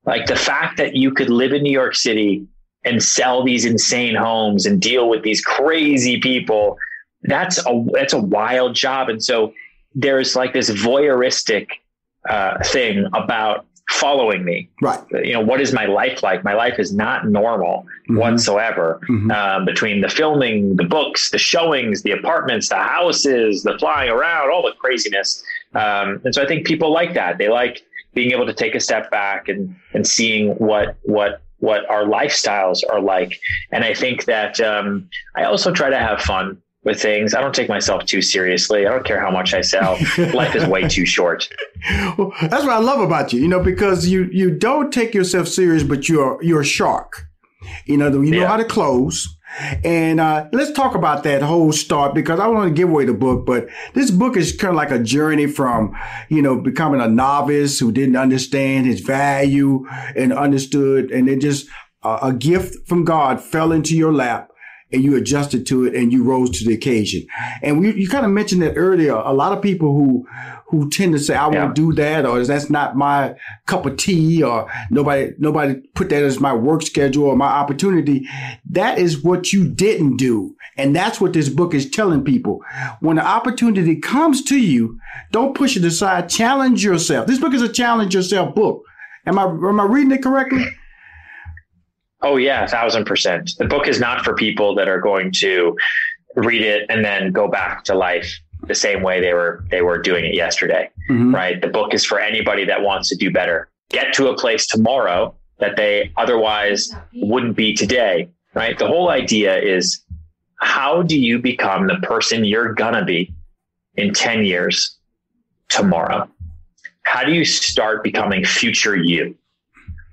Like 0.05 0.25
the 0.25 0.36
fact 0.36 0.77
that 0.77 0.96
you 0.96 1.12
could 1.12 1.29
live 1.29 1.53
in 1.53 1.62
New 1.63 1.72
York 1.72 1.96
City 1.96 2.46
and 2.84 3.01
sell 3.01 3.43
these 3.43 3.65
insane 3.65 4.15
homes 4.15 4.65
and 4.65 4.82
deal 4.82 5.08
with 5.08 5.24
these 5.24 5.41
crazy 5.41 6.20
people, 6.20 6.77
that's 7.22 7.65
a 7.65 7.86
that's 7.93 8.13
a 8.13 8.20
wild 8.20 8.75
job. 8.75 9.10
And 9.10 9.24
so 9.24 9.53
there's 9.96 10.36
like 10.36 10.53
this 10.53 10.70
voyeuristic 10.70 11.67
uh, 12.27 12.58
thing 12.65 13.08
about 13.13 13.65
following 13.89 14.43
me. 14.43 14.70
Right. 14.82 15.00
You 15.12 15.34
know, 15.34 15.41
what 15.41 15.62
is 15.62 15.72
my 15.74 15.86
life 15.86 16.24
like? 16.24 16.43
My 16.43 16.53
life 16.53 16.79
is 16.79 16.93
not 16.93 17.27
normal 17.27 17.86
mm-hmm. 18.10 18.17
whatsoever. 18.17 19.00
Mm-hmm. 19.10 19.32
Um, 19.32 19.65
between 19.65 20.01
the 20.01 20.10
filming, 20.10 20.75
the 20.77 20.84
books, 20.84 21.32
the 21.32 21.38
showings, 21.38 22.01
the 22.01 22.12
apartments, 22.12 22.70
the 22.70 22.75
houses, 22.75 23.63
the 23.63 23.77
flying 23.77 24.10
around, 24.10 24.51
all 24.51 24.63
the 24.63 24.74
craziness. 24.79 25.43
Um, 25.75 26.22
and 26.24 26.34
so 26.34 26.42
I 26.44 26.48
think 26.48 26.65
people 26.65 26.92
like 26.92 27.13
that. 27.13 27.38
They 27.38 27.50
like 27.50 27.82
being 28.13 28.32
able 28.32 28.46
to 28.46 28.53
take 28.53 28.75
a 28.75 28.80
step 28.80 29.10
back 29.10 29.50
and, 29.50 29.75
and 29.94 30.08
seeing 30.08 30.51
what, 30.56 30.98
what, 31.03 31.42
what 31.60 31.89
our 31.89 32.03
lifestyles 32.03 32.80
are 32.89 33.01
like. 33.01 33.39
And 33.72 33.84
I 33.84 33.94
think 33.94 34.25
that, 34.25 34.60
um, 34.60 35.10
I 35.36 35.44
also 35.44 35.72
try 35.72 35.89
to 35.89 35.98
have 35.98 36.22
fun 36.22 36.62
with 36.84 37.01
things. 37.01 37.34
I 37.34 37.42
don't 37.42 37.56
take 37.56 37.70
myself 37.70 38.06
too 38.06 38.22
seriously. 38.22 38.86
I 38.86 38.92
don't 38.92 39.06
care 39.06 39.20
how 39.20 39.32
much 39.32 39.53
I 39.53 39.62
sell. 39.62 39.98
Life 40.34 40.56
is 40.56 40.65
way 40.68 40.88
too 40.88 41.06
short. 41.06 41.50
Well, 42.18 42.34
that's 42.42 42.63
what 42.65 42.74
I 42.74 42.80
love 42.80 43.00
about 43.00 43.32
you, 43.32 43.42
you 43.42 43.48
know, 43.48 43.62
because 43.62 44.08
you, 44.08 44.30
you 44.32 44.51
don't 44.51 44.92
take 44.92 45.13
yourself 45.13 45.48
serious, 45.48 45.84
but 45.84 46.10
you're, 46.10 46.42
you're 46.44 46.62
a 46.62 46.65
shark. 46.65 47.25
You 47.86 47.98
know, 47.98 48.10
you 48.22 48.32
know 48.32 48.42
yeah. 48.42 48.48
how 48.48 48.58
to 48.58 48.65
close. 48.65 49.27
And 49.83 50.19
uh, 50.19 50.48
let's 50.51 50.72
talk 50.72 50.95
about 50.95 51.24
that 51.24 51.41
whole 51.41 51.72
start 51.72 52.13
because 52.13 52.39
I 52.39 52.48
want 52.48 52.69
to 52.69 52.74
give 52.74 52.89
away 52.89 53.05
the 53.05 53.13
book, 53.13 53.45
but 53.45 53.67
this 53.93 54.10
book 54.10 54.36
is 54.36 54.55
kind 54.55 54.72
of 54.72 54.75
like 54.75 54.91
a 54.91 55.00
journey 55.00 55.48
from, 55.48 55.95
you 56.29 56.41
know, 56.41 56.60
becoming 56.60 57.01
a 57.01 57.07
novice 57.07 57.79
who 57.79 57.91
didn't 57.91 58.15
understand 58.15 58.86
his 58.86 59.01
value 59.01 59.86
and 60.15 60.33
understood, 60.33 61.12
and 61.12 61.27
then 61.27 61.39
just 61.39 61.67
uh, 62.03 62.19
a 62.22 62.33
gift 62.33 62.88
from 62.88 63.03
God 63.05 63.41
fell 63.41 63.72
into 63.72 63.95
your 63.95 64.13
lap 64.13 64.52
and 64.94 65.04
you 65.04 65.16
adjusted 65.16 65.66
to 65.68 65.86
it 65.86 65.96
and 65.96 66.14
you 66.14 66.24
rose 66.24 66.50
to 66.52 66.66
the 66.66 66.74
occasion. 66.74 67.26
And 67.62 67.80
we, 67.80 67.94
you 67.94 68.08
kind 68.08 68.26
of 68.26 68.32
mentioned 68.32 68.62
that 68.62 68.76
earlier. 68.76 69.16
A 69.16 69.34
lot 69.34 69.52
of 69.52 69.62
people 69.62 69.94
who 69.94 70.28
who 70.68 70.90
tend 70.90 71.14
to 71.14 71.20
say, 71.20 71.36
"I 71.36 71.52
yeah. 71.52 71.64
won't 71.64 71.76
do 71.76 71.94
that," 71.94 72.26
or 72.26 72.44
"That's 72.44 72.70
not 72.70 72.96
my 72.96 73.36
cup 73.68 73.86
of 73.86 73.98
tea," 73.98 74.42
or 74.42 74.72
"Nobody 74.90 75.34
nobody 75.38 75.76
put 75.94 76.10
that 76.10 76.24
as 76.24 76.40
my 76.40 76.54
work 76.54 76.82
schedule 76.82 77.26
or 77.26 77.36
my 77.36 77.48
opportunity." 77.48 78.28
That 78.70 78.98
is 78.98 79.24
what 79.24 79.54
you 79.54 79.68
didn't 79.68 80.18
do, 80.18 80.56
and 80.78 80.96
that's 80.96 81.22
what 81.22 81.34
this 81.34 81.50
book 81.50 81.74
is 81.74 81.90
telling 81.90 82.24
people. 82.24 82.62
When 83.02 83.18
the 83.18 83.26
opportunity 83.26 83.96
comes 83.98 84.44
to 84.46 84.58
you, 84.58 85.00
don't 85.32 85.56
push 85.56 85.78
it 85.78 85.84
aside. 85.84 86.30
Challenge 86.30 86.84
yourself. 86.84 87.28
This 87.28 87.40
book 87.40 87.54
is 87.54 87.62
a 87.62 87.70
challenge 87.70 88.16
yourself 88.16 88.56
book. 88.56 88.84
Am 89.26 89.38
I 89.38 89.44
am 89.44 89.80
I 89.80 89.86
reading 89.86 90.12
it 90.12 90.24
correctly? 90.24 90.66
Oh 92.24 92.38
yeah, 92.38 92.63
a 92.63 92.68
thousand 92.68 93.06
percent. 93.06 93.51
The 93.60 93.65
book 93.65 93.88
is 93.88 94.00
not 94.00 94.24
for 94.24 94.34
people 94.34 94.74
that 94.75 94.88
are 94.88 95.00
going 95.00 95.32
to 95.34 95.75
read 96.36 96.62
it 96.62 96.86
and 96.89 97.03
then 97.03 97.32
go 97.32 97.48
back 97.48 97.84
to 97.86 97.94
life 97.94 98.39
the 98.68 98.75
same 98.75 99.01
way 99.01 99.20
they 99.20 99.34
were 99.34 99.65
they 99.70 99.82
were 99.82 99.98
doing 99.98 100.25
it 100.25 100.34
yesterday. 100.34 100.89
Mm-hmm. 101.10 101.36
Right. 101.36 101.62
The 101.62 101.68
book 101.68 101.94
is 101.94 102.06
for 102.06 102.20
anybody 102.20 102.65
that 102.65 102.82
wants 102.82 103.10
to 103.10 103.15
do 103.15 103.32
better. 103.32 103.70
Get 103.89 104.13
to 104.15 104.30
a 104.30 104.38
place 104.38 104.65
tomorrow 104.65 105.36
that 105.60 105.75
they 105.75 106.12
otherwise 106.18 106.94
wouldn't 107.13 107.56
be 107.56 107.74
today. 107.74 108.30
Right. 108.53 108.77
The 108.77 108.88
whole 108.88 109.10
idea 109.10 109.60
is 109.60 110.01
how 110.60 111.01
do 111.03 111.20
you 111.20 111.39
become 111.39 111.88
the 111.88 111.98
person 112.03 112.46
you're 112.46 112.74
gonna 112.74 113.03
be 113.03 113.34
in 113.96 114.13
10 114.13 114.46
years 114.46 114.98
tomorrow? 115.70 116.30
How 117.03 117.25
do 117.25 117.34
you 117.34 117.44
start 117.44 118.03
becoming 118.03 118.46
future 118.46 118.96
you? 118.96 119.36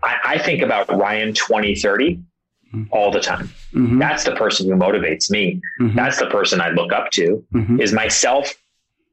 I, 0.02 0.16
I 0.24 0.38
think 0.38 0.62
about 0.62 0.88
Ryan 0.88 1.34
2030 1.34 2.16
mm-hmm. 2.16 2.84
all 2.90 3.10
the 3.10 3.20
time. 3.20 3.48
Mm-hmm. 3.72 3.98
That's 3.98 4.24
the 4.24 4.34
person 4.34 4.68
who 4.68 4.74
motivates 4.76 5.30
me. 5.30 5.60
Mm-hmm. 5.80 5.96
That's 5.96 6.18
the 6.18 6.26
person 6.26 6.60
I 6.60 6.70
look 6.70 6.92
up 6.92 7.10
to 7.12 7.44
mm-hmm. 7.52 7.80
is 7.80 7.92
myself 7.92 8.52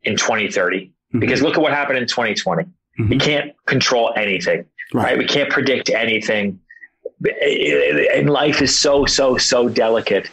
in 0.04 0.16
2030. 0.16 0.86
Mm-hmm. 0.86 1.20
Because 1.20 1.42
look 1.42 1.56
at 1.56 1.62
what 1.62 1.74
happened 1.74 2.00
in 2.00 2.08
2020. 2.08 2.64
Mm-hmm. 2.64 3.10
We 3.10 3.18
can't 3.18 3.54
control 3.66 4.14
anything, 4.16 4.66
right. 4.94 5.04
right? 5.04 5.18
We 5.18 5.26
can't 5.26 5.50
predict 5.50 5.90
anything. 5.90 6.60
And 8.14 8.30
life 8.30 8.62
is 8.62 8.78
so, 8.78 9.06
so, 9.06 9.38
so 9.38 9.70
delicate. 9.70 10.30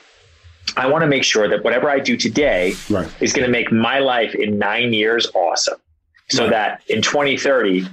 I 0.77 0.87
want 0.87 1.03
to 1.03 1.07
make 1.07 1.25
sure 1.25 1.49
that 1.49 1.63
whatever 1.63 1.91
I 1.91 2.01
do 2.01 2.17
today 2.17 2.75
right. 2.91 3.09
is 3.21 3.33
going 3.33 3.47
to 3.47 3.51
make 3.51 3.71
my 3.71 3.99
life 3.99 4.35
in 4.35 4.59
nine 4.59 4.93
years 4.93 5.31
awesome. 5.35 5.79
So 6.31 6.45
right. 6.45 6.51
that 6.51 6.83
in 6.89 7.03
2030, 7.03 7.87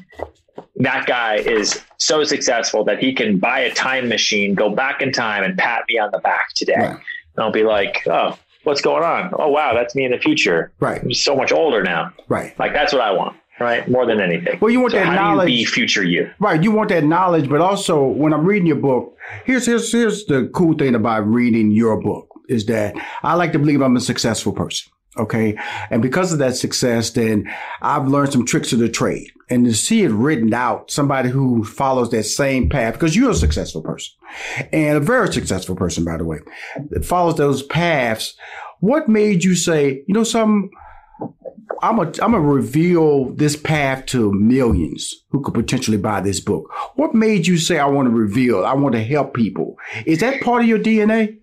that 0.77 1.05
guy 1.05 1.36
is 1.36 1.81
so 1.98 2.24
successful 2.24 2.84
that 2.86 3.00
he 3.00 3.13
can 3.13 3.38
buy 3.38 3.60
a 3.60 3.74
time 3.74 4.10
machine, 4.10 4.55
go 4.55 4.70
back 4.70 5.01
in 5.01 5.12
time, 5.12 5.43
and 5.43 5.58
pat 5.58 5.84
me 5.88 6.00
on 6.00 6.10
the 6.12 6.20
back 6.20 6.53
today. 6.55 6.75
Right. 6.77 6.89
And 6.89 7.43
I'll 7.43 7.51
be 7.51 7.63
like, 7.63 8.05
oh, 8.08 8.38
what's 8.63 8.81
going 8.81 9.03
on? 9.03 9.34
Oh, 9.38 9.50
wow, 9.50 9.74
that's 9.74 9.96
me 9.96 10.05
in 10.05 10.12
the 10.12 10.17
future. 10.17 10.72
Right. 10.79 11.01
I'm 11.01 11.13
so 11.13 11.36
much 11.36 11.51
older 11.51 11.84
now. 11.84 12.12
Right. 12.27 12.58
Like 12.60 12.74
that's 12.74 12.93
what 12.93 13.01
I 13.01 13.12
want. 13.12 13.38
Right. 13.60 13.88
More 13.88 14.08
than 14.08 14.20
anything. 14.20 14.58
Well, 14.60 14.72
you 14.72 14.79
want 14.79 14.93
so 14.93 14.98
that 14.98 15.13
knowledge. 15.13 15.46
be 15.46 15.65
future 15.65 16.03
you. 16.03 16.31
Right. 16.39 16.63
You 16.63 16.72
want 16.72 16.89
that 16.89 17.03
knowledge, 17.03 17.48
but 17.48 17.62
also 17.62 18.03
when 18.03 18.34
I'm 18.34 18.43
reading 18.43 18.65
your 18.65 18.77
book, 18.77 19.15
here's 19.46 19.67
here's 19.67 19.91
here's 19.91 20.25
the 20.25 20.50
cool 20.55 20.74
thing 20.74 20.96
about 20.96 21.27
reading 21.27 21.70
your 21.70 22.01
book 22.01 22.27
is 22.50 22.65
that 22.65 22.96
I 23.22 23.36
like 23.36 23.51
to 23.51 23.60
believe 23.60 23.81
I'm 23.81 23.96
a 23.96 24.01
successful 24.01 24.51
person. 24.51 24.91
Okay. 25.18 25.58
And 25.89 26.01
because 26.01 26.32
of 26.32 26.39
that 26.39 26.56
success, 26.56 27.10
then 27.10 27.51
I've 27.82 28.08
learned 28.08 28.32
some 28.32 28.46
tricks 28.46 28.72
of 28.72 28.80
the 28.80 28.88
trade 28.88 29.32
and 29.51 29.65
to 29.65 29.74
see 29.74 30.03
it 30.03 30.12
written 30.12 30.53
out, 30.53 30.89
somebody 30.89 31.30
who 31.30 31.65
follows 31.65 32.10
that 32.12 32.24
same 32.24 32.70
path, 32.70 32.94
because 32.94 33.18
you're 33.18 33.32
a 33.32 33.36
successful 33.36 33.82
person 33.82 34.13
and 34.72 34.98
a 34.98 35.01
very 35.01 35.32
successful 35.32 35.75
person, 35.75 36.06
by 36.06 36.15
the 36.15 36.24
way, 36.24 36.38
that 36.89 37.03
follows 37.03 37.36
those 37.36 37.62
paths. 37.62 38.34
What 38.80 39.10
made 39.10 39.44
you 39.44 39.56
say, 39.56 40.03
you 40.08 40.13
know, 40.13 40.24
some, 40.24 40.70
I'm 41.84 42.00
a, 42.00 42.03
I'm 42.03 42.32
gonna 42.32 42.39
reveal 42.39 43.34
this 43.34 43.58
path 43.58 44.06
to 44.08 44.32
millions 44.32 45.13
who 45.32 45.41
could 45.41 45.53
potentially 45.53 45.98
buy 45.98 46.22
this 46.22 46.39
book. 46.39 46.72
What 46.96 47.13
made 47.13 47.46
you 47.46 47.58
say, 47.58 47.77
I 47.77 47.88
want 47.88 48.08
to 48.08 48.15
reveal, 48.15 48.65
I 48.65 48.74
want 48.74 48.96
to 48.96 49.03
help 49.03 49.34
people? 49.34 49.75
Is 50.06 50.20
that 50.20 50.41
part 50.41 50.62
of 50.62 50.70
your 50.70 50.80
DNA? 50.80 51.41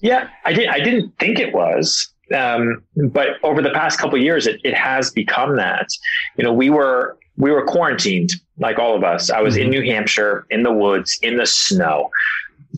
Yeah, 0.00 0.28
I 0.44 0.52
did. 0.52 0.68
I 0.68 0.80
didn't 0.80 1.18
think 1.18 1.38
it 1.38 1.54
was, 1.54 2.08
um, 2.34 2.82
but 3.10 3.28
over 3.42 3.60
the 3.60 3.70
past 3.70 3.98
couple 3.98 4.18
years, 4.18 4.46
it, 4.46 4.60
it 4.64 4.74
has 4.74 5.10
become 5.10 5.56
that. 5.56 5.88
You 6.36 6.44
know, 6.44 6.52
we 6.52 6.70
were 6.70 7.18
we 7.36 7.50
were 7.50 7.64
quarantined 7.64 8.32
like 8.58 8.78
all 8.78 8.96
of 8.96 9.04
us. 9.04 9.30
I 9.30 9.40
was 9.40 9.54
mm-hmm. 9.54 9.64
in 9.64 9.70
New 9.70 9.82
Hampshire, 9.82 10.46
in 10.50 10.62
the 10.62 10.72
woods, 10.72 11.18
in 11.22 11.36
the 11.36 11.46
snow, 11.46 12.10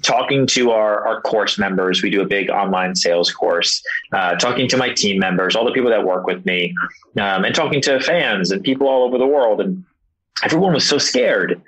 talking 0.03 0.47
to 0.49 0.71
our, 0.71 1.07
our 1.07 1.21
course 1.21 1.59
members. 1.59 2.03
We 2.03 2.11
do 2.11 2.23
a 2.23 2.27
big 2.27 2.51
online 2.51 2.95
sales 2.95 3.31
course, 3.33 3.83
uh, 4.13 4.37
talking 4.37 4.69
to 4.69 4.77
my 4.77 4.91
team 4.91 5.19
members, 5.19 5.57
all 5.57 5.65
the 5.65 5.73
people 5.73 5.91
that 5.91 6.05
work 6.05 6.27
with 6.27 6.45
me, 6.47 6.75
um, 7.19 7.45
and 7.45 7.55
talking 7.55 7.81
to 7.83 8.01
fans 8.01 8.51
and 8.51 8.63
people 8.63 8.89
all 8.89 9.05
over 9.05 9.19
the 9.19 9.27
world. 9.27 9.61
And 9.61 9.85
everyone 10.45 10.73
was 10.73 10.89
so 10.89 10.99
scared. 10.99 11.61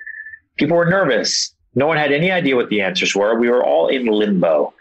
People 0.57 0.77
were 0.77 0.85
nervous. 0.85 1.53
No 1.75 1.87
one 1.87 1.97
had 1.97 2.13
any 2.13 2.31
idea 2.31 2.55
what 2.55 2.69
the 2.69 2.81
answers 2.81 3.13
were. 3.13 3.37
We 3.37 3.49
were 3.49 3.63
all 3.63 3.89
in 3.89 4.05
limbo. 4.05 4.73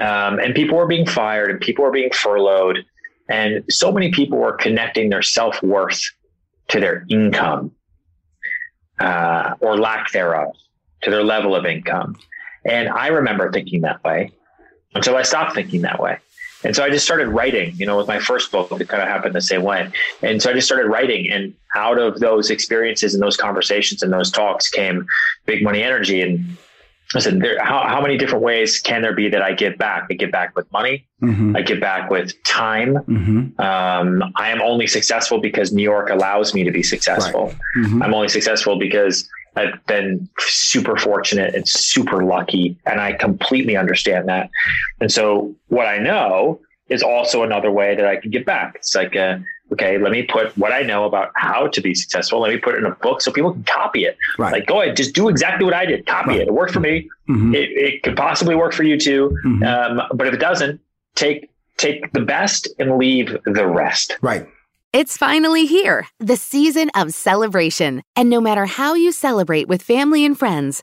Um, 0.00 0.38
and 0.38 0.54
people 0.54 0.76
were 0.76 0.86
being 0.86 1.06
fired 1.06 1.50
and 1.50 1.60
people 1.60 1.84
were 1.84 1.90
being 1.90 2.10
furloughed. 2.12 2.84
And 3.28 3.64
so 3.68 3.92
many 3.92 4.10
people 4.10 4.38
were 4.38 4.52
connecting 4.52 5.10
their 5.10 5.22
self 5.22 5.62
worth 5.62 6.00
to 6.68 6.80
their 6.80 7.04
income 7.08 7.72
uh, 9.00 9.54
or 9.60 9.76
lack 9.76 10.12
thereof, 10.12 10.54
to 11.02 11.10
their 11.10 11.24
level 11.24 11.54
of 11.54 11.66
income. 11.66 12.16
And 12.64 12.88
I 12.88 13.08
remember 13.08 13.50
thinking 13.50 13.82
that 13.82 14.02
way 14.04 14.32
until 14.94 15.16
I 15.16 15.22
stopped 15.22 15.54
thinking 15.54 15.82
that 15.82 16.00
way. 16.00 16.18
And 16.64 16.74
so 16.74 16.84
I 16.84 16.90
just 16.90 17.04
started 17.04 17.28
writing, 17.28 17.74
you 17.76 17.86
know, 17.86 17.96
with 17.96 18.08
my 18.08 18.18
first 18.18 18.50
book, 18.50 18.72
it 18.72 18.88
kind 18.88 19.00
of 19.00 19.08
happened 19.08 19.34
the 19.34 19.40
same 19.40 19.62
way. 19.62 19.90
And 20.22 20.42
so 20.42 20.50
I 20.50 20.54
just 20.54 20.66
started 20.66 20.88
writing. 20.88 21.30
And 21.30 21.54
out 21.76 21.98
of 21.98 22.18
those 22.18 22.50
experiences 22.50 23.14
and 23.14 23.22
those 23.22 23.36
conversations 23.36 24.02
and 24.02 24.12
those 24.12 24.30
talks 24.30 24.68
came 24.68 25.06
big 25.46 25.62
money 25.62 25.82
energy. 25.82 26.20
And 26.20 26.56
I 27.14 27.20
said, 27.20 27.40
there, 27.40 27.62
how, 27.64 27.86
how 27.88 28.02
many 28.02 28.18
different 28.18 28.44
ways 28.44 28.80
can 28.80 29.00
there 29.00 29.14
be 29.14 29.30
that 29.30 29.40
I 29.40 29.54
give 29.54 29.78
back? 29.78 30.08
I 30.10 30.14
give 30.14 30.30
back 30.30 30.54
with 30.54 30.70
money. 30.72 31.06
Mm-hmm. 31.22 31.56
I 31.56 31.62
give 31.62 31.80
back 31.80 32.10
with 32.10 32.32
time. 32.44 32.96
Mm-hmm. 32.96 33.60
Um, 33.60 34.32
I 34.36 34.50
am 34.50 34.60
only 34.60 34.86
successful 34.86 35.40
because 35.40 35.72
New 35.72 35.82
York 35.82 36.10
allows 36.10 36.52
me 36.52 36.64
to 36.64 36.70
be 36.70 36.82
successful. 36.82 37.46
Right. 37.46 37.56
Mm-hmm. 37.78 38.02
I'm 38.02 38.12
only 38.12 38.28
successful 38.28 38.78
because 38.78 39.26
I've 39.56 39.84
been 39.86 40.28
super 40.38 40.96
fortunate 40.96 41.54
and 41.54 41.66
super 41.66 42.22
lucky, 42.24 42.76
and 42.86 43.00
I 43.00 43.14
completely 43.14 43.76
understand 43.76 44.28
that. 44.28 44.50
And 45.00 45.10
so, 45.10 45.54
what 45.68 45.86
I 45.86 45.98
know 45.98 46.60
is 46.88 47.02
also 47.02 47.42
another 47.42 47.70
way 47.70 47.94
that 47.94 48.06
I 48.06 48.16
can 48.16 48.30
give 48.30 48.44
back. 48.44 48.76
It's 48.76 48.94
like, 48.94 49.14
uh, 49.14 49.38
okay, 49.72 49.98
let 49.98 50.12
me 50.12 50.22
put 50.22 50.56
what 50.56 50.72
I 50.72 50.82
know 50.82 51.04
about 51.04 51.30
how 51.34 51.66
to 51.68 51.80
be 51.80 51.94
successful. 51.94 52.40
Let 52.40 52.52
me 52.52 52.58
put 52.58 52.74
it 52.74 52.78
in 52.78 52.86
a 52.86 52.94
book 52.94 53.20
so 53.20 53.30
people 53.30 53.52
can 53.52 53.64
copy 53.64 54.04
it. 54.04 54.16
Right. 54.38 54.52
Like, 54.52 54.66
go 54.66 54.80
ahead, 54.80 54.96
just 54.96 55.14
do 55.14 55.28
exactly 55.28 55.64
what 55.64 55.74
I 55.74 55.84
did. 55.84 56.06
Copy 56.06 56.30
right. 56.30 56.40
it. 56.40 56.48
It 56.48 56.54
worked 56.54 56.72
for 56.72 56.80
me. 56.80 57.08
Mm-hmm. 57.28 57.54
It, 57.54 57.70
it, 57.70 58.02
could 58.02 58.16
possibly 58.16 58.54
work 58.54 58.72
for 58.72 58.84
you 58.84 58.98
too. 58.98 59.36
Mm-hmm. 59.44 59.62
Um, 59.64 60.02
but 60.14 60.26
if 60.26 60.34
it 60.34 60.40
doesn't, 60.40 60.80
take 61.14 61.50
take 61.76 62.12
the 62.12 62.20
best 62.20 62.68
and 62.78 62.96
leave 62.96 63.36
the 63.44 63.66
rest. 63.66 64.16
Right. 64.20 64.46
It's 64.92 65.18
finally 65.18 65.66
here, 65.66 66.08
the 66.18 66.36
season 66.36 66.90
of 66.94 67.12
celebration. 67.12 68.02
And 68.16 68.30
no 68.30 68.40
matter 68.40 68.64
how 68.64 68.94
you 68.94 69.12
celebrate 69.12 69.68
with 69.68 69.82
family 69.82 70.24
and 70.24 70.36
friends, 70.36 70.82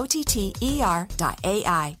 O-T-T-E-R 0.01 1.07
dot 1.17 1.39
A-I. 1.43 1.97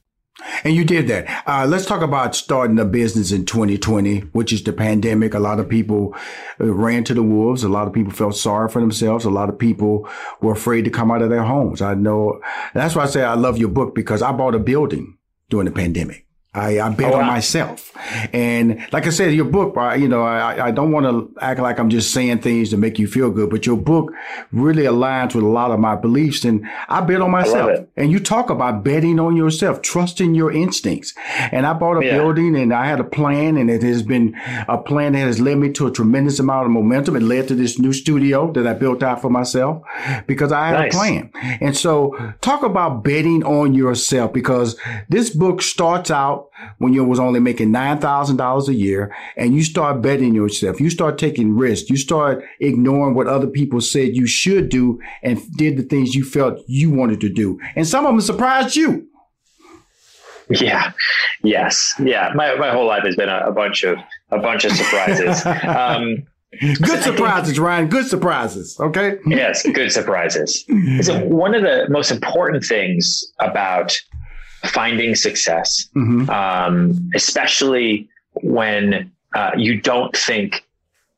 And 0.63 0.73
you 0.75 0.83
did 0.83 1.07
that. 1.09 1.43
Uh, 1.47 1.67
let's 1.67 1.85
talk 1.85 2.01
about 2.01 2.35
starting 2.35 2.79
a 2.79 2.85
business 2.85 3.31
in 3.31 3.45
2020, 3.45 4.21
which 4.31 4.51
is 4.51 4.63
the 4.63 4.73
pandemic. 4.73 5.35
A 5.35 5.39
lot 5.39 5.59
of 5.59 5.69
people 5.69 6.15
uh, 6.59 6.73
ran 6.73 7.03
to 7.03 7.13
the 7.13 7.21
wolves. 7.21 7.63
A 7.63 7.69
lot 7.69 7.87
of 7.87 7.93
people 7.93 8.11
felt 8.11 8.35
sorry 8.35 8.69
for 8.69 8.81
themselves. 8.81 9.23
A 9.23 9.29
lot 9.29 9.49
of 9.49 9.59
people 9.59 10.09
were 10.41 10.53
afraid 10.53 10.85
to 10.85 10.89
come 10.89 11.11
out 11.11 11.21
of 11.21 11.29
their 11.29 11.43
homes. 11.43 11.81
I 11.81 11.93
know 11.93 12.41
that's 12.73 12.95
why 12.95 13.03
I 13.03 13.07
say 13.07 13.23
I 13.23 13.35
love 13.35 13.59
your 13.59 13.69
book 13.69 13.93
because 13.93 14.23
I 14.23 14.31
bought 14.31 14.55
a 14.55 14.59
building 14.59 15.17
during 15.49 15.65
the 15.65 15.71
pandemic. 15.71 16.25
I, 16.53 16.81
I 16.81 16.89
bet 16.89 17.13
oh, 17.13 17.19
on 17.19 17.27
myself. 17.27 17.93
And 18.33 18.85
like 18.91 19.07
I 19.07 19.09
said, 19.09 19.33
your 19.33 19.45
book, 19.45 19.73
you 19.97 20.09
know, 20.09 20.21
I, 20.23 20.67
I 20.67 20.71
don't 20.71 20.91
want 20.91 21.05
to 21.05 21.33
act 21.41 21.61
like 21.61 21.79
I'm 21.79 21.89
just 21.89 22.13
saying 22.13 22.39
things 22.39 22.71
to 22.71 22.77
make 22.77 22.99
you 22.99 23.07
feel 23.07 23.31
good, 23.31 23.49
but 23.49 23.65
your 23.65 23.77
book 23.77 24.11
really 24.51 24.83
aligns 24.83 25.33
with 25.33 25.45
a 25.45 25.47
lot 25.47 25.71
of 25.71 25.79
my 25.79 25.95
beliefs. 25.95 26.43
And 26.43 26.67
I 26.89 26.99
bet 26.99 27.21
on 27.21 27.31
myself. 27.31 27.87
And 27.95 28.11
you 28.11 28.19
talk 28.19 28.49
about 28.49 28.83
betting 28.83 29.17
on 29.17 29.37
yourself, 29.37 29.81
trusting 29.81 30.35
your 30.35 30.51
instincts. 30.51 31.13
And 31.53 31.65
I 31.65 31.71
bought 31.71 32.03
a 32.03 32.05
yeah. 32.05 32.17
building 32.17 32.57
and 32.57 32.73
I 32.73 32.85
had 32.85 32.99
a 32.99 33.05
plan 33.05 33.55
and 33.55 33.71
it 33.71 33.81
has 33.83 34.03
been 34.03 34.35
a 34.67 34.77
plan 34.77 35.13
that 35.13 35.19
has 35.19 35.39
led 35.39 35.57
me 35.57 35.71
to 35.71 35.87
a 35.87 35.91
tremendous 35.91 36.37
amount 36.37 36.65
of 36.65 36.71
momentum. 36.71 37.15
It 37.15 37.21
led 37.21 37.47
to 37.47 37.55
this 37.55 37.79
new 37.79 37.93
studio 37.93 38.51
that 38.51 38.67
I 38.67 38.73
built 38.73 39.03
out 39.03 39.21
for 39.21 39.29
myself 39.29 39.83
because 40.27 40.51
I 40.51 40.67
had 40.67 40.73
nice. 40.73 40.93
a 40.93 40.97
plan. 40.97 41.31
And 41.61 41.77
so 41.77 42.33
talk 42.41 42.63
about 42.63 43.05
betting 43.05 43.41
on 43.45 43.73
yourself 43.73 44.33
because 44.33 44.77
this 45.07 45.29
book 45.29 45.61
starts 45.61 46.11
out 46.11 46.40
when 46.77 46.93
you 46.93 47.03
was 47.03 47.19
only 47.19 47.39
making 47.39 47.69
$9,000 47.69 48.67
a 48.67 48.73
year 48.73 49.15
and 49.35 49.55
you 49.55 49.63
start 49.63 50.01
betting 50.01 50.33
yourself, 50.33 50.79
you 50.79 50.89
start 50.89 51.17
taking 51.17 51.55
risks, 51.55 51.89
you 51.89 51.97
start 51.97 52.43
ignoring 52.59 53.15
what 53.15 53.27
other 53.27 53.47
people 53.47 53.81
said 53.81 54.15
you 54.15 54.27
should 54.27 54.69
do 54.69 54.99
and 55.23 55.39
did 55.57 55.77
the 55.77 55.83
things 55.83 56.15
you 56.15 56.23
felt 56.23 56.59
you 56.67 56.89
wanted 56.91 57.21
to 57.21 57.29
do. 57.29 57.59
And 57.75 57.87
some 57.87 58.05
of 58.05 58.11
them 58.11 58.21
surprised 58.21 58.75
you. 58.75 59.07
Yeah. 60.49 60.91
Yes. 61.43 61.93
Yeah. 62.03 62.31
My, 62.35 62.55
my 62.55 62.71
whole 62.71 62.87
life 62.87 63.03
has 63.03 63.15
been 63.15 63.29
a, 63.29 63.47
a 63.47 63.51
bunch 63.51 63.83
of, 63.83 63.97
a 64.31 64.39
bunch 64.39 64.65
of 64.65 64.73
surprises. 64.73 65.45
um, 65.63 66.25
Good 66.59 67.01
surprises, 67.01 67.57
Ryan. 67.57 67.87
Good 67.87 68.07
surprises. 68.07 68.77
Okay. 68.79 69.17
yes, 69.25 69.65
good 69.71 69.91
surprises. 69.91 70.65
So 71.01 71.23
one 71.25 71.55
of 71.55 71.61
the 71.61 71.85
most 71.89 72.11
important 72.11 72.65
things 72.65 73.23
about 73.39 73.97
finding 74.65 75.15
success, 75.15 75.89
mm-hmm. 75.95 76.29
um, 76.29 77.11
especially 77.15 78.07
when 78.35 79.11
uh, 79.35 79.51
you 79.57 79.79
don't 79.81 80.15
think 80.15 80.63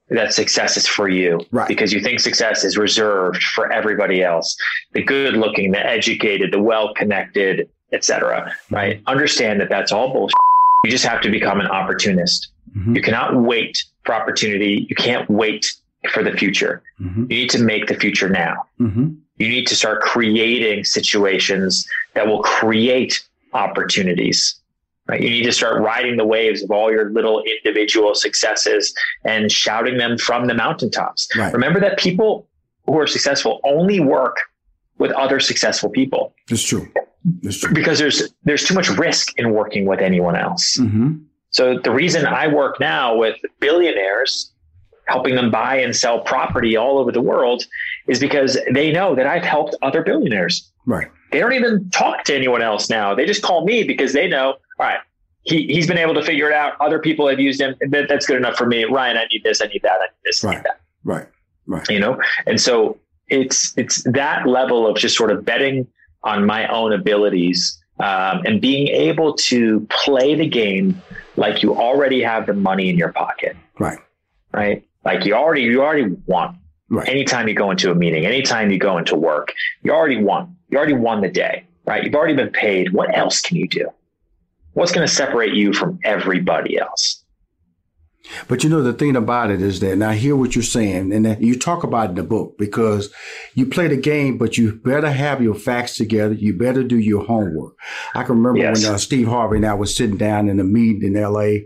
that 0.10 0.34
success 0.34 0.78
is 0.78 0.88
for 0.88 1.10
you 1.10 1.40
right. 1.52 1.68
because 1.68 1.92
you 1.92 2.00
think 2.00 2.20
success 2.20 2.64
is 2.64 2.78
reserved 2.78 3.42
for 3.42 3.72
everybody 3.72 4.22
else 4.22 4.56
the 4.92 5.02
good 5.02 5.34
looking 5.34 5.72
the 5.72 5.86
educated 5.86 6.52
the 6.52 6.62
well 6.62 6.94
connected 6.94 7.70
etc 7.94 8.42
mm-hmm. 8.42 8.76
right 8.76 9.02
understand 9.08 9.60
that 9.60 9.70
that's 9.70 9.92
all 9.92 10.12
bullshit 10.12 10.34
you 10.84 10.92
just 10.92 11.06
have 11.06 11.22
to 11.22 11.30
become 11.30 11.60
an 11.60 11.68
opportunist 11.68 12.50
mm-hmm. 12.78 12.96
you 12.96 13.02
cannot 13.02 13.36
wait 13.36 13.84
for 14.04 14.14
opportunity 14.14 14.86
you 14.90 14.96
can't 14.96 15.30
wait 15.30 15.66
for 16.12 16.22
the 16.22 16.32
future 16.34 16.84
mm-hmm. 17.00 17.22
you 17.22 17.38
need 17.40 17.50
to 17.50 17.60
make 17.60 17.88
the 17.88 17.96
future 17.96 18.30
now 18.30 18.66
mm-hmm. 18.80 19.14
you 19.38 19.48
need 19.48 19.66
to 19.66 19.76
start 19.76 20.02
creating 20.02 20.84
situations 20.84 21.88
that 22.14 22.28
will 22.28 22.44
create 22.44 23.24
opportunities. 23.54 24.60
Right? 25.08 25.22
You 25.22 25.30
need 25.30 25.44
to 25.44 25.52
start 25.52 25.82
riding 25.82 26.16
the 26.16 26.26
waves 26.26 26.64
of 26.64 26.72
all 26.72 26.90
your 26.90 27.10
little 27.12 27.44
individual 27.44 28.16
successes 28.16 28.94
and 29.26 29.52
shouting 29.52 29.98
them 29.98 30.18
from 30.18 30.48
the 30.48 30.54
mountaintops. 30.54 31.28
Right. 31.36 31.52
Remember 31.52 31.80
that 31.82 32.00
people 32.00 32.48
who 32.86 32.98
are 33.00 33.08
successful 33.08 33.60
only 33.66 34.00
work 34.00 34.38
with 35.00 35.12
other 35.12 35.40
successful 35.40 35.90
people. 35.90 36.34
It's 36.50 36.64
true. 36.64 36.88
It's 37.42 37.60
true. 37.60 37.74
Because 37.74 38.00
there's 38.00 38.34
there's 38.44 38.64
too 38.64 38.74
much 38.74 38.90
risk 38.90 39.38
in 39.38 39.52
working 39.52 39.86
with 39.86 40.00
anyone 40.00 40.36
else. 40.36 40.78
Mm-hmm. 40.80 41.16
So 41.50 41.78
the 41.80 41.92
reason 41.92 42.26
I 42.26 42.48
work 42.48 42.80
now 42.80 43.16
with 43.16 43.38
billionaires, 43.60 44.52
helping 45.08 45.36
them 45.36 45.52
buy 45.52 45.78
and 45.78 45.96
sell 45.96 46.22
property 46.22 46.76
all 46.76 46.98
over 46.98 47.12
the 47.12 47.22
world, 47.22 47.64
is 48.08 48.20
because 48.20 48.58
they 48.74 48.92
know 48.92 49.16
that 49.16 49.28
I've 49.28 49.44
helped 49.44 49.76
other 49.82 50.02
billionaires. 50.02 50.72
Right. 50.86 51.10
They 51.34 51.40
don't 51.40 51.54
even 51.54 51.90
talk 51.90 52.24
to 52.26 52.36
anyone 52.36 52.62
else 52.62 52.90
now. 52.90 53.14
They 53.16 53.26
just 53.26 53.42
call 53.42 53.66
me 53.66 53.84
because 53.84 54.14
they 54.14 54.28
know, 54.28 54.52
all 54.52 54.58
right, 54.80 55.00
he, 55.42 55.66
he's 55.68 55.88
been 55.88 55.98
able 55.98 56.14
to 56.14 56.24
figure 56.24 56.48
it 56.50 56.54
out. 56.54 56.74
Other 56.80 57.00
people 57.00 57.28
have 57.28 57.40
used 57.40 57.60
him. 57.60 57.76
That, 57.90 58.08
that's 58.08 58.26
good 58.26 58.38
enough 58.38 58.56
for 58.56 58.66
me. 58.66 58.86
Ryan, 58.86 59.18
I 59.18 59.26
need 59.32 59.44
this. 59.44 59.62
I 59.62 59.66
need 59.66 59.82
that. 59.82 59.94
I 60.00 60.06
need 60.06 60.22
this. 60.24 60.44
I 60.44 60.48
Right. 60.48 60.56
need 60.58 60.64
that. 60.64 60.80
Right. 61.04 61.28
Right. 61.68 61.90
You 61.90 62.00
know? 62.00 62.22
And 62.46 62.62
so 62.62 62.98
it's, 63.28 63.78
it's 63.78 64.04
that 64.04 64.48
level 64.48 64.88
of 64.88 64.96
just 64.96 65.18
sort 65.18 65.32
of 65.32 65.44
betting 65.44 65.88
on 66.24 66.46
my 66.46 66.68
own 66.68 66.94
abilities 66.94 67.78
um, 68.00 68.42
and 68.46 68.62
being 68.62 68.88
able 68.88 69.34
to 69.34 69.86
play 69.90 70.36
the 70.36 70.48
game 70.48 71.02
like 71.36 71.62
you 71.64 71.76
already 71.76 72.22
have 72.22 72.46
the 72.46 72.54
money 72.54 72.90
in 72.90 72.98
your 72.98 73.12
pocket, 73.12 73.58
Right. 73.80 74.00
right? 74.54 74.86
Like 75.04 75.26
you 75.26 75.34
already, 75.34 75.64
you 75.64 75.82
already 75.82 76.16
won. 76.26 76.60
Right. 76.90 77.08
Anytime 77.10 77.48
you 77.48 77.56
go 77.56 77.72
into 77.72 77.92
a 77.92 77.96
meeting, 77.96 78.26
anytime 78.26 78.72
you 78.72 78.78
go 78.78 78.98
into 78.98 79.16
work, 79.16 79.54
you 79.84 79.92
already 79.92 80.22
won. 80.24 80.56
You 80.74 80.80
already 80.80 80.94
won 80.94 81.22
the 81.22 81.30
day, 81.30 81.68
right? 81.86 82.04
You've 82.04 82.16
already 82.16 82.34
been 82.36 82.50
paid. 82.50 82.94
What 82.94 83.16
else 83.16 83.42
can 83.42 83.58
you 83.58 83.68
do? 83.68 83.90
What's 84.72 84.92
going 84.92 85.08
to 85.08 85.14
separate 85.14 85.54
you 85.54 85.72
from 85.72 86.00
everybody 86.04 86.80
else? 86.80 87.24
But 88.48 88.64
you 88.64 88.72
know, 88.72 88.82
the 88.82 88.94
thing 88.94 89.16
about 89.16 89.52
it 89.52 89.62
is 89.62 89.82
that, 89.82 89.92
and 89.92 90.04
I 90.04 90.16
hear 90.16 90.36
what 90.36 90.56
you're 90.56 90.64
saying, 90.64 91.14
and 91.14 91.28
that 91.28 91.42
you 91.44 91.60
talk 91.60 91.84
about 91.84 92.08
it 92.08 92.10
in 92.12 92.16
the 92.16 92.24
book 92.24 92.58
because 92.58 93.14
you 93.54 93.68
play 93.68 93.88
the 93.88 93.98
game, 93.98 94.40
but 94.40 94.58
you 94.58 94.74
better 94.74 95.12
have 95.12 95.44
your 95.44 95.54
facts 95.54 95.96
together. 95.96 96.34
You 96.34 96.58
better 96.58 96.82
do 96.84 96.98
your 96.98 97.24
homework. 97.24 97.74
I 98.16 98.24
can 98.24 98.38
remember 98.38 98.62
Yes. 98.62 98.84
when 98.84 98.96
uh, 98.96 98.98
Steve 98.98 99.28
Harvey 99.28 99.58
and 99.58 99.68
I 99.68 99.76
was 99.76 99.96
sitting 99.96 100.18
down 100.18 100.50
in 100.50 100.60
a 100.60 100.64
meeting 100.64 101.14
in 101.16 101.22
LA 101.22 101.66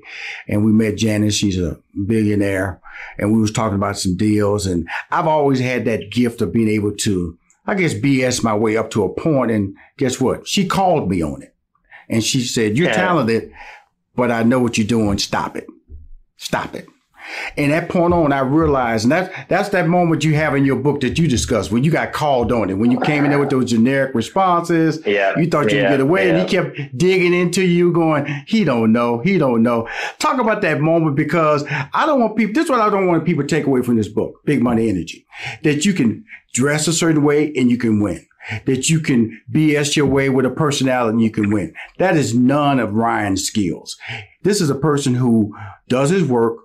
and 0.50 0.66
we 0.66 0.74
met 0.74 0.98
Janice. 0.98 1.36
She's 1.36 1.58
a 1.58 1.80
billionaire 2.06 2.82
and 3.18 3.32
we 3.34 3.40
was 3.40 3.52
talking 3.54 3.78
about 3.78 3.98
some 4.00 4.18
deals. 4.18 4.66
And 4.66 4.86
I've 5.12 5.28
always 5.28 5.62
had 5.62 5.86
that 5.86 6.12
gift 6.12 6.42
of 6.42 6.52
being 6.52 6.68
able 6.68 6.94
to, 6.98 7.38
I 7.68 7.76
guess, 7.76 7.94
BS 7.94 8.44
my 8.44 8.56
way 8.56 8.78
up 8.78 8.90
to 8.92 9.04
a. 9.04 9.30
And 9.52 9.76
guess 9.98 10.20
what? 10.22 10.48
She 10.48 10.66
called 10.68 11.10
me 11.10 11.22
on 11.22 11.42
it 11.44 11.54
and 12.10 12.24
she 12.24 12.42
said, 12.42 12.78
you're 12.78 12.88
Yeah. 12.88 12.96
talented, 12.96 13.52
but 14.16 14.32
I 14.32 14.44
know 14.44 14.60
what 14.60 14.78
you're 14.78 14.88
doing. 14.88 15.18
Stop 15.18 15.56
it. 15.58 15.68
Stop 16.38 16.76
it. 16.76 16.88
And 17.58 17.74
that 17.74 17.90
point 17.90 18.14
on, 18.14 18.32
I 18.32 18.40
realized, 18.40 19.04
and 19.04 19.12
that's 19.12 19.36
that's 19.50 19.70
that 19.70 19.88
moment 19.90 20.24
you 20.24 20.34
have 20.36 20.56
in 20.56 20.64
your 20.64 20.78
book 20.78 21.02
that 21.02 21.20
you 21.20 21.28
discussed 21.28 21.74
when 21.74 21.84
you 21.84 21.92
got 21.92 22.14
called 22.14 22.54
on 22.54 22.70
it, 22.70 22.76
when 22.76 22.90
you 22.90 23.02
came 23.02 23.26
in 23.26 23.32
there 23.32 23.40
with 23.40 23.50
those 23.50 23.70
generic 23.70 24.16
responses. 24.16 25.06
Yeah, 25.06 25.38
You 25.38 25.48
thought 25.50 25.70
you 25.70 25.78
yeah, 25.80 25.90
could 25.90 25.94
get 25.96 26.00
away, 26.00 26.30
and 26.30 26.40
he 26.40 26.46
kept 26.46 26.78
digging 26.98 27.34
into 27.34 27.64
you, 27.66 27.92
going, 27.92 28.26
"He 28.48 28.64
don't 28.64 28.94
know, 28.94 29.20
he 29.20 29.38
don't 29.38 29.62
know." 29.62 29.90
Talk 30.20 30.40
about 30.40 30.62
that 30.62 30.80
moment 30.80 31.18
because 31.18 31.66
I 31.94 32.06
don't 32.06 32.22
want 32.22 32.38
people. 32.38 32.54
This 32.54 32.64
is 32.66 32.70
what 32.70 32.80
I 32.80 32.90
don't 32.90 33.08
want 33.08 33.26
people 33.26 33.44
to 33.44 33.48
take 33.50 33.66
away 33.66 33.82
from 33.82 33.98
this 33.98 34.08
book, 34.08 34.40
Big 34.46 34.62
Money 34.64 34.88
Energy, 34.88 35.26
that 35.64 35.84
you 35.84 35.92
can 35.94 36.24
dress 36.58 36.88
a 36.88 36.94
certain 36.94 37.24
way 37.24 37.54
and 37.56 37.70
you 37.70 37.78
can 37.78 38.02
win. 38.02 38.26
That 38.66 38.90
you 38.90 39.00
can 39.00 39.42
BS 39.52 39.96
your 39.96 40.06
way 40.06 40.30
with 40.30 40.46
a 40.46 40.50
personality 40.50 41.12
and 41.12 41.22
you 41.22 41.30
can 41.30 41.52
win. 41.52 41.74
That 42.00 42.16
is 42.16 42.34
none 42.34 42.80
of 42.80 42.94
Ryan's 42.94 43.44
skills. 43.44 43.98
This 44.44 44.62
is 44.62 44.70
a 44.70 44.76
person 44.76 45.16
who 45.16 45.54
does 45.88 46.10
his 46.10 46.24
work, 46.24 46.58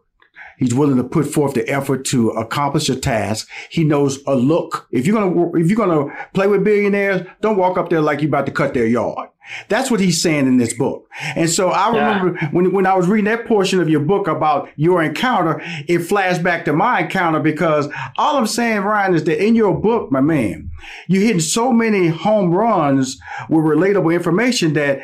He's 0.63 0.75
willing 0.75 0.97
to 0.97 1.05
put 1.05 1.27
forth 1.27 1.55
the 1.55 1.69
effort 1.69 2.05
to 2.07 2.31
accomplish 2.31 2.89
a 2.89 2.97
task. 2.97 3.49
He 3.69 3.83
knows 3.85 4.21
a 4.27 4.35
look. 4.37 4.87
If 4.93 5.07
you're 5.07 5.19
gonna 5.19 5.59
if 5.59 5.69
you're 5.69 5.77
gonna 5.77 6.13
play 6.35 6.47
with 6.47 6.63
billionaires, 6.65 7.27
don't 7.41 7.57
walk 7.57 7.77
up 7.79 7.91
there 7.91 8.01
like 8.01 8.21
you're 8.21 8.29
about 8.29 8.47
to 8.47 8.53
cut 8.53 8.75
their 8.75 8.87
yard. 8.87 9.29
That's 9.69 9.91
what 9.91 9.99
he's 9.99 10.23
saying 10.23 10.47
in 10.47 10.59
this 10.59 10.73
book. 10.73 11.09
And 11.35 11.51
so 11.51 11.71
I 11.71 11.93
Yeah. 11.93 11.99
remember 12.09 12.39
when 12.53 12.73
when 12.73 12.87
I 12.87 12.95
was 12.95 13.09
reading 13.09 13.25
that 13.25 13.45
portion 13.47 13.81
of 13.81 13.89
your 13.89 14.01
book 14.01 14.29
about 14.29 14.69
your 14.77 15.03
encounter, 15.03 15.61
it 15.89 15.99
flashed 15.99 16.45
back 16.45 16.65
to 16.67 16.73
my 16.73 17.01
encounter 17.01 17.41
because 17.41 17.89
all 18.17 18.37
I'm 18.37 18.47
saying, 18.47 18.83
Ryan, 18.83 19.15
is 19.17 19.25
that 19.25 19.45
in 19.45 19.57
your 19.57 19.75
book, 19.75 20.13
my 20.13 20.21
man, 20.21 20.71
you're 21.09 21.23
hitting 21.23 21.41
so 21.41 21.73
many 21.73 22.07
home 22.07 22.53
runs 22.53 23.19
with 23.49 23.65
relatable 23.65 24.15
information 24.15 24.75
that 24.75 25.01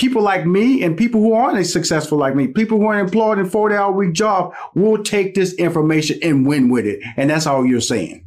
people 0.00 0.22
like 0.22 0.46
me 0.46 0.82
and 0.82 0.96
people 0.96 1.20
who 1.20 1.34
aren't 1.34 1.58
as 1.58 1.70
successful 1.70 2.16
like 2.16 2.34
me, 2.34 2.46
people 2.46 2.78
who 2.78 2.86
are 2.86 2.98
employed 2.98 3.38
in 3.38 3.48
40 3.48 3.74
hour 3.74 3.92
week 3.92 4.14
job 4.14 4.54
will 4.74 5.02
take 5.04 5.34
this 5.34 5.52
information 5.54 6.18
and 6.22 6.46
win 6.46 6.70
with 6.70 6.86
it. 6.86 7.00
And 7.18 7.28
that's 7.28 7.46
all 7.46 7.66
you're 7.66 7.82
saying. 7.82 8.24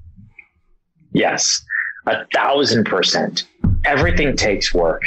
Yes, 1.14 1.64
a 2.06 2.26
thousand 2.34 2.86
percent. 2.86 3.48
Everything 3.86 4.36
takes 4.36 4.74
work. 4.74 5.02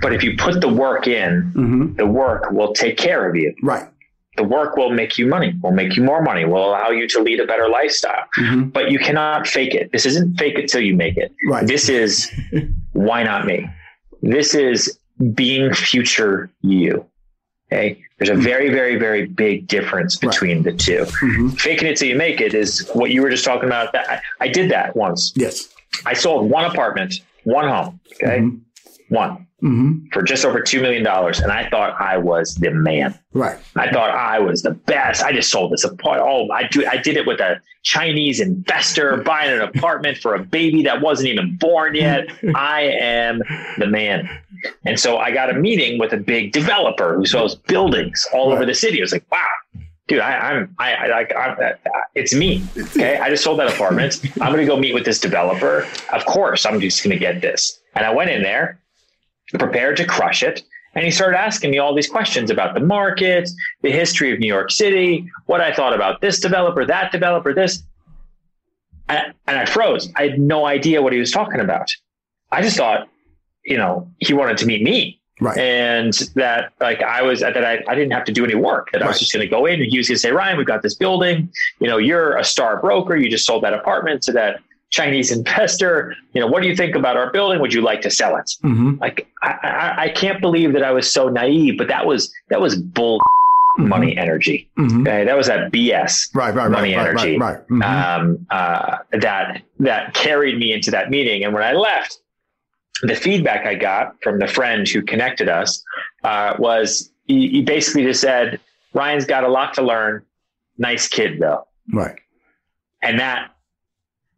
But 0.00 0.12
if 0.14 0.22
you 0.22 0.36
put 0.36 0.60
the 0.60 0.68
work 0.68 1.06
in, 1.06 1.52
Mm-hmm. 1.56 1.94
the 1.96 2.06
work 2.06 2.50
will 2.50 2.72
take 2.72 2.96
care 2.96 3.28
of 3.28 3.34
you. 3.36 3.54
Right. 3.62 3.88
The 4.36 4.44
work 4.44 4.76
will 4.78 4.90
make 4.90 5.18
you 5.18 5.26
money, 5.26 5.54
will 5.62 5.72
make 5.72 5.94
you 5.96 6.02
more 6.02 6.22
money, 6.22 6.44
will 6.46 6.66
allow 6.70 6.88
you 6.88 7.06
to 7.08 7.20
lead 7.20 7.38
a 7.40 7.46
better 7.46 7.68
lifestyle. 7.68 8.24
Mm-hmm. 8.38 8.68
But 8.70 8.90
you 8.90 8.98
cannot 8.98 9.46
fake 9.46 9.74
it. 9.74 9.92
This 9.92 10.06
isn't 10.06 10.38
fake 10.38 10.58
it 10.58 10.68
till 10.68 10.80
you 10.80 10.94
make 10.96 11.16
it. 11.18 11.32
Right. 11.46 11.66
This 11.66 11.88
is 11.90 12.30
why 12.92 13.22
not 13.22 13.44
me? 13.46 13.68
This 14.22 14.54
is 14.54 14.98
being 15.34 15.72
future 15.74 16.50
you. 16.62 17.06
Okay. 17.72 18.02
There's 18.18 18.28
a 18.30 18.34
very, 18.34 18.68
very, 18.70 18.96
very 18.96 19.26
big 19.26 19.66
difference 19.66 20.22
Right. 20.22 20.30
between 20.30 20.62
the 20.62 20.72
2 20.72 20.92
Mm-hmm. 21.04 21.48
Faking 21.50 21.88
it 21.88 21.96
till 21.96 22.08
you 22.08 22.16
make 22.16 22.40
it 22.40 22.54
is 22.54 22.88
what 22.92 23.10
you 23.10 23.22
were 23.22 23.30
just 23.30 23.44
talking 23.44 23.68
about. 23.68 23.92
That 23.92 24.08
I, 24.10 24.20
I 24.40 24.48
did 24.48 24.70
that 24.70 24.94
once. 24.94 25.32
Yes. 25.36 25.68
I 26.06 26.12
sold 26.14 26.50
one 26.50 26.64
apartment, 26.64 27.14
one 27.44 27.66
home. 27.68 27.98
Okay. 28.22 28.38
Mhm. 28.40 28.60
One 29.12 29.46
Mm-hmm. 29.62 30.08
for 30.12 30.22
just 30.24 30.44
over 30.44 30.60
$2 30.60 30.82
million. 30.82 31.06
And 31.06 31.52
I 31.52 31.68
thought 31.70 31.94
I 32.00 32.16
was 32.16 32.56
the 32.56 32.72
man. 32.72 33.16
Right. 33.32 33.56
I 33.76 33.92
thought 33.92 34.10
I 34.10 34.40
was 34.40 34.62
the 34.62 34.72
best. 34.72 35.22
I 35.22 35.30
just 35.32 35.52
sold 35.52 35.70
this 35.70 35.84
apartment. 35.84 36.28
Oh, 36.28 36.52
I 36.52 36.66
do. 36.66 36.84
I 36.84 36.96
did 36.96 37.16
it 37.16 37.28
with 37.28 37.38
a 37.38 37.60
Chinese 37.84 38.40
investor 38.40 39.18
buying 39.24 39.52
an 39.52 39.60
apartment 39.60 40.18
for 40.18 40.34
a 40.34 40.42
baby 40.42 40.82
that 40.82 41.00
wasn't 41.00 41.28
even 41.28 41.56
born 41.58 41.94
yet. 41.94 42.26
I 42.56 42.80
am 43.00 43.40
the 43.78 43.86
man. 43.86 44.28
And 44.84 44.98
so 44.98 45.18
I 45.18 45.30
got 45.30 45.48
a 45.48 45.54
meeting 45.54 45.96
with 46.00 46.12
a 46.12 46.16
big 46.16 46.50
developer 46.50 47.14
who 47.14 47.24
sells 47.24 47.54
buildings 47.54 48.26
all 48.34 48.50
over 48.50 48.66
the 48.66 48.74
city. 48.74 48.98
I 49.00 49.02
was 49.02 49.12
like, 49.12 49.30
wow, 49.30 49.46
dude, 50.08 50.18
I, 50.18 50.32
I'm, 50.38 50.74
I, 50.80 50.94
I 50.94 51.06
like, 51.06 51.32
I'm, 51.36 51.56
it's 52.16 52.34
me. 52.34 52.64
Okay. 52.76 53.16
I 53.18 53.30
just 53.30 53.44
sold 53.44 53.60
that 53.60 53.72
apartment. 53.72 54.22
I'm 54.40 54.48
going 54.52 54.58
to 54.58 54.66
go 54.66 54.76
meet 54.76 54.92
with 54.92 55.04
this 55.04 55.20
developer. 55.20 55.86
Of 56.12 56.26
course, 56.26 56.66
I'm 56.66 56.80
just 56.80 57.00
going 57.04 57.12
to 57.12 57.18
get 57.20 57.40
this. 57.40 57.78
And 57.94 58.04
I 58.04 58.12
went 58.12 58.28
in 58.30 58.42
there 58.42 58.80
prepared 59.58 59.96
to 59.98 60.04
crush 60.04 60.42
it. 60.42 60.62
And 60.94 61.04
he 61.04 61.10
started 61.10 61.38
asking 61.38 61.70
me 61.70 61.78
all 61.78 61.94
these 61.94 62.08
questions 62.08 62.50
about 62.50 62.74
the 62.74 62.80
market, 62.80 63.48
the 63.80 63.90
history 63.90 64.32
of 64.32 64.38
New 64.38 64.46
York 64.46 64.70
City, 64.70 65.26
what 65.46 65.60
I 65.60 65.72
thought 65.72 65.94
about 65.94 66.20
this 66.20 66.38
developer, 66.38 66.84
that 66.84 67.12
developer, 67.12 67.54
this. 67.54 67.82
And, 69.08 69.34
and 69.46 69.58
I 69.58 69.64
froze. 69.64 70.10
I 70.16 70.22
had 70.28 70.38
no 70.38 70.66
idea 70.66 71.02
what 71.02 71.12
he 71.12 71.18
was 71.18 71.30
talking 71.30 71.60
about. 71.60 71.88
I 72.50 72.62
just 72.62 72.76
thought, 72.76 73.08
you 73.64 73.76
know, 73.76 74.10
he 74.18 74.34
wanted 74.34 74.58
to 74.58 74.66
meet 74.66 74.82
me 74.82 75.18
Right. 75.40 75.58
and 75.58 76.12
that 76.36 76.72
like 76.80 77.02
I 77.02 77.22
was 77.22 77.40
that 77.40 77.56
I, 77.64 77.82
I 77.88 77.94
didn't 77.96 78.12
have 78.12 78.24
to 78.26 78.32
do 78.32 78.44
any 78.44 78.54
work 78.54 78.90
that 78.92 79.02
I 79.02 79.08
was 79.08 79.18
just 79.18 79.32
going 79.32 79.44
to 79.44 79.48
go 79.48 79.66
in 79.66 79.80
and 79.80 79.90
he 79.90 79.98
was 79.98 80.06
going 80.06 80.14
to 80.16 80.20
say 80.20 80.30
Ryan 80.30 80.56
we've 80.56 80.66
got 80.66 80.82
this 80.82 80.94
building 80.94 81.50
you 81.80 81.88
know 81.88 81.96
you're 81.96 82.36
a 82.36 82.44
star 82.44 82.80
broker 82.80 83.16
you 83.16 83.28
just 83.28 83.44
sold 83.44 83.64
that 83.64 83.72
apartment 83.72 84.22
to 84.24 84.32
that 84.32 84.60
Chinese 84.92 85.32
investor 85.32 86.14
you 86.34 86.40
know 86.40 86.46
what 86.46 86.62
do 86.62 86.68
you 86.68 86.76
think 86.76 86.94
about 86.94 87.16
our 87.16 87.30
building 87.32 87.60
would 87.60 87.72
you 87.74 87.80
like 87.80 88.00
to 88.02 88.10
sell 88.10 88.36
it 88.36 88.50
Mm-hmm. 88.62 89.00
like 89.00 89.26
I, 89.42 89.48
I, 89.62 90.02
I 90.04 90.08
can't 90.10 90.40
believe 90.40 90.72
that 90.74 90.84
I 90.84 90.92
was 90.92 91.10
so 91.10 91.28
naive 91.28 91.76
but 91.78 91.88
that 91.88 92.06
was 92.06 92.30
that 92.50 92.60
was 92.60 92.76
bull 92.76 93.18
money 93.78 94.14
energy 94.18 94.68
Mm-hmm. 94.78 95.00
okay 95.06 95.24
that 95.24 95.34
was 95.36 95.46
that 95.46 95.72
BS 95.72 96.28
Right. 96.34 96.54
Right. 96.54 96.70
money 96.70 96.94
right, 96.94 97.08
energy 97.08 97.38
Right. 97.38 97.58
Right. 97.58 97.68
Mhm. 97.70 97.82
um, 98.20 98.46
uh, 98.50 98.98
that 99.12 99.62
that 99.80 100.12
carried 100.14 100.58
me 100.58 100.72
into 100.74 100.90
that 100.90 101.08
meeting. 101.10 101.42
And 101.42 101.52
when 101.54 101.62
I 101.62 101.72
left, 101.72 102.18
the 103.02 103.16
feedback 103.16 103.66
I 103.66 103.74
got 103.74 104.14
from 104.22 104.38
the 104.38 104.46
friend 104.46 104.86
who 104.86 105.00
connected 105.02 105.48
us 105.48 105.82
uh, 106.22 106.54
was 106.58 107.10
he, 107.26 107.48
he 107.48 107.62
basically 107.62 108.04
just 108.04 108.20
said, 108.20 108.60
"Ryan's 108.92 109.24
got 109.24 109.42
a 109.42 109.48
lot 109.48 109.74
to 109.74 109.82
learn. 109.82 110.22
Nice 110.78 111.08
kid, 111.08 111.40
though." 111.40 111.66
right. 111.92 112.16
And 113.02 113.18
that 113.18 113.50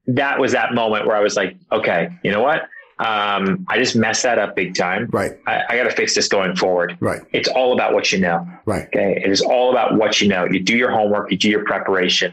that 0.06 0.38
was 0.38 0.52
that 0.52 0.74
moment 0.74 1.06
where 1.06 1.16
I 1.16 1.20
was 1.20 1.36
like, 1.36 1.56
"Okay, 1.72 2.08
you 2.22 2.30
know 2.30 2.42
what? 2.42 2.62
Um, 2.98 3.66
I 3.68 3.78
just 3.78 3.96
messed 3.96 4.22
that 4.22 4.38
up 4.38 4.54
big 4.54 4.76
time. 4.76 5.08
Right. 5.10 5.32
I, 5.46 5.62
I 5.68 5.76
got 5.76 5.84
to 5.84 5.90
fix 5.90 6.14
this 6.14 6.28
going 6.28 6.54
forward. 6.54 6.96
Right. 7.00 7.22
It's 7.32 7.48
all 7.48 7.72
about 7.72 7.92
what 7.94 8.12
you 8.12 8.20
know." 8.20 8.46
Right. 8.66 8.86
Okay. 8.86 9.22
It 9.24 9.30
is 9.30 9.40
all 9.40 9.70
about 9.70 9.96
what 9.96 10.20
you 10.20 10.28
know. 10.28 10.44
You 10.44 10.60
do 10.60 10.76
your 10.76 10.90
homework, 10.90 11.30
you 11.30 11.36
do 11.36 11.48
your 11.48 11.64
preparation. 11.64 12.32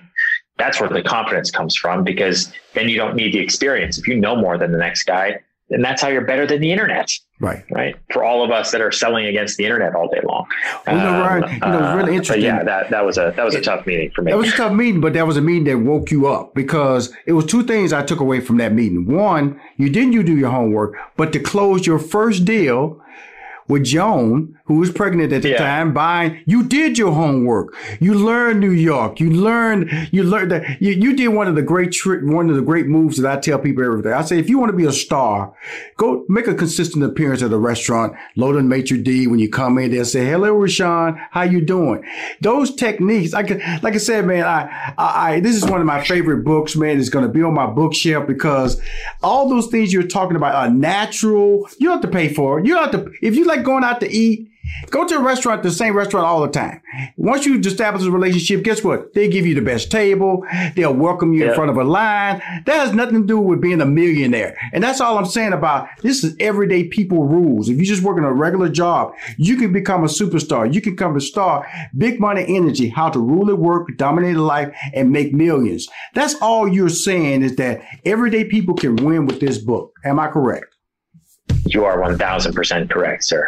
That's 0.58 0.80
where 0.80 0.90
the 0.90 1.02
confidence 1.02 1.50
comes 1.50 1.76
from 1.76 2.04
because 2.04 2.52
then 2.74 2.88
you 2.88 2.98
don't 2.98 3.16
need 3.16 3.34
the 3.34 3.40
experience. 3.40 3.98
If 3.98 4.08
you 4.08 4.16
know 4.16 4.36
more 4.36 4.58
than 4.58 4.72
the 4.72 4.78
next 4.78 5.04
guy, 5.04 5.40
then 5.72 5.82
that's 5.82 6.02
how 6.02 6.10
you're 6.10 6.26
better 6.26 6.46
than 6.46 6.62
the 6.62 6.72
internet, 6.72 7.12
Right. 7.40 7.64
right? 7.72 7.96
For 8.14 8.24
all 8.24 8.44
of 8.44 8.52
us 8.52 8.72
that 8.72 8.82
are 8.82 8.92
selling 8.92 9.26
against 9.26 9.58
the 9.58 9.64
internet 9.66 9.96
all 9.96 10.08
day 10.08 10.20
long. 10.24 10.46
Well, 10.86 10.96
you 10.98 11.02
know, 11.02 11.10
um, 11.16 11.22
Ryan, 11.42 11.54
you 11.54 11.60
know, 11.60 11.68
really 11.72 11.84
uh, 11.84 11.96
but 12.06 12.10
interesting. 12.10 12.42
yeah, 12.44 12.64
that, 12.64 12.90
that 12.92 13.06
was 13.06 13.18
a 13.18 13.34
that 13.36 13.44
was 13.44 13.56
a 13.56 13.62
tough 13.62 13.88
meeting 13.88 14.12
for 14.12 14.22
me. 14.22 14.32
That 14.32 14.38
was 14.38 14.54
a 14.54 14.58
tough 14.58 14.74
meeting, 14.74 15.02
but 15.02 15.14
that 15.14 15.26
was 15.26 15.38
a 15.38 15.42
meeting 15.42 15.64
that 15.66 15.78
woke 15.80 16.12
you 16.12 16.28
up 16.28 16.54
because 16.54 17.12
it 17.26 17.34
was 17.34 17.46
two 17.46 17.64
things 17.64 17.94
I 17.94 18.04
took 18.04 18.20
away 18.20 18.42
from 18.42 18.58
that 18.58 18.74
meeting. 18.74 19.06
One, 19.08 19.60
you 19.78 19.90
didn't 19.90 20.14
you 20.14 20.22
do 20.24 20.36
your 20.38 20.52
homework, 20.52 20.96
but 21.18 21.34
to 21.34 21.40
close 21.40 21.88
your 21.88 21.98
first 22.00 22.46
deal 22.46 23.02
with 23.72 23.84
Joan, 23.86 24.58
who 24.66 24.76
was 24.76 24.92
pregnant 24.92 25.32
at 25.34 25.42
the 25.44 25.50
Yeah. 25.52 25.58
time, 25.58 25.94
buying. 25.94 26.38
You 26.46 26.64
did 26.64 26.98
your 26.98 27.14
homework. 27.14 27.74
You 28.00 28.14
learned 28.14 28.60
New 28.60 28.72
York. 28.72 29.20
You 29.20 29.30
learned. 29.32 29.90
You 30.12 30.24
learned 30.24 30.52
that 30.52 30.82
you, 30.82 30.92
you 30.92 31.16
did 31.16 31.30
one 31.30 31.48
of 31.48 31.56
the 31.56 31.62
great 31.62 31.92
tri- 31.94 32.18
one 32.40 32.50
of 32.50 32.56
the 32.58 32.62
great 32.62 32.88
moves 32.88 33.18
that 33.18 33.32
I 33.32 33.40
tell 33.40 33.60
people 33.60 33.84
every 33.86 34.02
day. 34.02 34.12
I 34.12 34.24
say 34.24 34.38
if 34.40 34.50
you 34.50 34.60
want 34.60 34.72
to 34.72 34.78
be 34.78 34.86
a 34.86 34.92
star, 34.92 35.54
go 35.98 36.26
make 36.28 36.48
a 36.48 36.54
consistent 36.54 37.04
appearance 37.04 37.42
at 37.42 37.52
a 37.54 37.58
restaurant. 37.58 38.14
Load 38.36 38.62
maitre 38.64 38.98
d 38.98 39.28
when 39.28 39.40
you 39.40 39.50
come 39.50 39.78
in, 39.78 39.92
they'll 39.92 40.06
say 40.06 40.26
hello, 40.26 40.52
Rushion. 40.54 41.18
How 41.32 41.44
you 41.44 41.62
doing? 41.62 42.04
Those 42.42 42.76
techniques, 42.76 43.34
I 43.34 43.42
like 43.84 43.94
I 43.96 43.98
said, 43.98 44.26
man. 44.26 44.44
I, 44.44 44.94
I, 44.98 45.32
I 45.36 45.40
this 45.40 45.56
is 45.56 45.64
one 45.66 45.80
of 45.80 45.88
my 45.88 46.04
favorite 46.04 46.44
books, 46.44 46.76
man. 46.76 47.00
It's 47.00 47.10
going 47.10 47.26
to 47.26 47.32
be 47.32 47.42
on 47.42 47.54
my 47.54 47.68
bookshelf 47.68 48.28
because 48.28 48.82
all 49.24 49.48
those 49.50 49.68
things 49.68 49.94
you're 49.94 50.04
talking 50.20 50.36
about 50.36 50.56
are 50.56 50.70
natural. 50.70 51.68
You 51.78 51.88
don't 51.90 52.02
have 52.02 52.12
to 52.12 52.18
pay 52.18 52.28
for 52.34 52.60
it. 52.60 52.66
You 52.66 52.74
don't 52.76 52.92
have 52.92 53.06
to. 53.06 53.12
If 53.22 53.36
you 53.36 53.46
like 53.46 53.61
going 53.62 53.84
out 53.84 54.00
to 54.02 54.12
eat, 54.12 54.50
go 54.90 55.08
to 55.08 55.16
a 55.16 55.22
restaurant, 55.22 55.64
the 55.64 55.72
same 55.72 55.96
restaurant 55.96 56.26
all 56.26 56.42
the 56.42 56.48
time. 56.48 56.82
Once 57.18 57.46
you 57.46 57.60
establish 57.60 58.06
a 58.06 58.12
relationship, 58.12 58.64
guess 58.64 58.84
what? 58.84 59.14
They 59.14 59.28
give 59.28 59.46
you 59.46 59.56
the 59.56 59.62
best 59.62 59.92
table. 59.92 60.46
They'll 60.76 60.94
welcome 60.94 61.34
you 61.34 61.50
in 61.50 61.56
front 61.56 61.70
of 61.70 61.78
a 61.78 61.84
line. 61.84 62.42
That 62.66 62.76
has 62.76 62.94
nothing 62.94 63.22
to 63.22 63.28
do 63.28 63.40
with 63.40 63.62
being 63.62 63.82
a 63.82 63.86
millionaire. 63.86 64.58
And 64.74 64.84
that's 64.84 65.02
all 65.02 65.18
I'm 65.18 65.26
saying 65.26 65.54
about 65.54 65.88
this 66.02 66.24
is 66.24 66.36
everyday 66.40 66.86
people 66.86 67.26
rules. 67.26 67.70
If 67.70 67.78
you 67.78 67.86
just 67.86 68.04
work 68.04 68.18
in 68.18 68.24
a 68.24 68.34
regular 68.34 68.70
job, 68.70 69.14
you 69.38 69.58
can 69.58 69.72
become 69.72 70.04
a 70.04 70.08
superstar. 70.08 70.72
You 70.74 70.82
can 70.82 70.94
become 70.94 71.16
a 71.16 71.22
star. 71.22 71.68
Big 71.98 72.20
money 72.20 72.46
energy, 72.48 72.90
how 72.90 73.10
to 73.10 73.20
rule 73.20 73.50
at 73.50 73.58
work, 73.58 73.90
dominate 73.98 74.38
life, 74.38 74.76
and 74.94 75.12
make 75.12 75.34
millions. 75.34 75.88
That's 76.14 76.36
all 76.36 76.68
you're 76.68 76.90
saying 76.90 77.44
is 77.44 77.56
that 77.58 77.82
everyday 78.06 78.46
people 78.46 78.76
can 78.76 78.96
win 78.98 79.26
with 79.26 79.40
this 79.40 79.58
book. 79.58 79.94
Am 80.04 80.20
I 80.20 80.28
correct? 80.28 80.71
You 81.74 81.86
are 81.86 81.98
1000% 81.98 82.90
correct, 82.90 83.24
sir. 83.24 83.48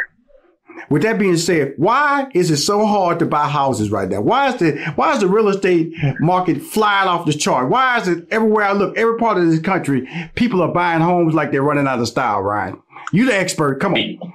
With 0.89 1.03
that 1.03 1.19
being 1.19 1.37
said, 1.37 1.73
why 1.77 2.27
is 2.33 2.49
it 2.51 2.57
so 2.57 2.85
hard 2.85 3.19
to 3.19 3.25
buy 3.25 3.47
houses 3.47 3.89
right 3.91 4.09
now? 4.09 4.21
Why 4.21 4.49
is 4.49 4.55
the 4.59 4.71
why 4.95 5.13
is 5.13 5.19
the 5.19 5.27
real 5.27 5.47
estate 5.49 5.93
market 6.19 6.61
flying 6.61 7.07
off 7.07 7.25
the 7.25 7.33
chart? 7.33 7.69
Why 7.69 7.99
is 7.99 8.07
it 8.07 8.27
everywhere 8.31 8.65
I 8.65 8.71
look, 8.73 8.97
every 8.97 9.17
part 9.17 9.37
of 9.37 9.49
this 9.49 9.59
country, 9.59 10.07
people 10.35 10.61
are 10.61 10.73
buying 10.73 11.01
homes 11.01 11.33
like 11.33 11.51
they're 11.51 11.61
running 11.63 11.87
out 11.87 11.99
of 11.99 12.07
style, 12.07 12.41
Ryan? 12.41 12.81
You 13.11 13.25
the 13.25 13.35
expert. 13.35 13.79
Come 13.79 13.93
on. 13.93 14.33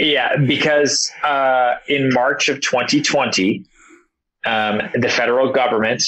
Yeah, 0.00 0.36
because 0.36 1.12
uh, 1.22 1.74
in 1.86 2.12
March 2.12 2.48
of 2.48 2.60
2020, 2.60 3.64
um, 4.46 4.80
the 4.94 5.08
federal 5.08 5.52
government 5.52 6.02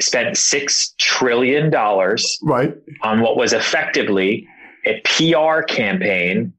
spent 0.00 0.34
$6 0.36 0.96
trillion 0.98 1.70
Right. 1.70 2.74
on 3.02 3.20
what 3.20 3.36
was 3.36 3.52
effectively 3.52 4.48
a 4.86 5.00
PR 5.04 5.62
campaign 5.62 6.52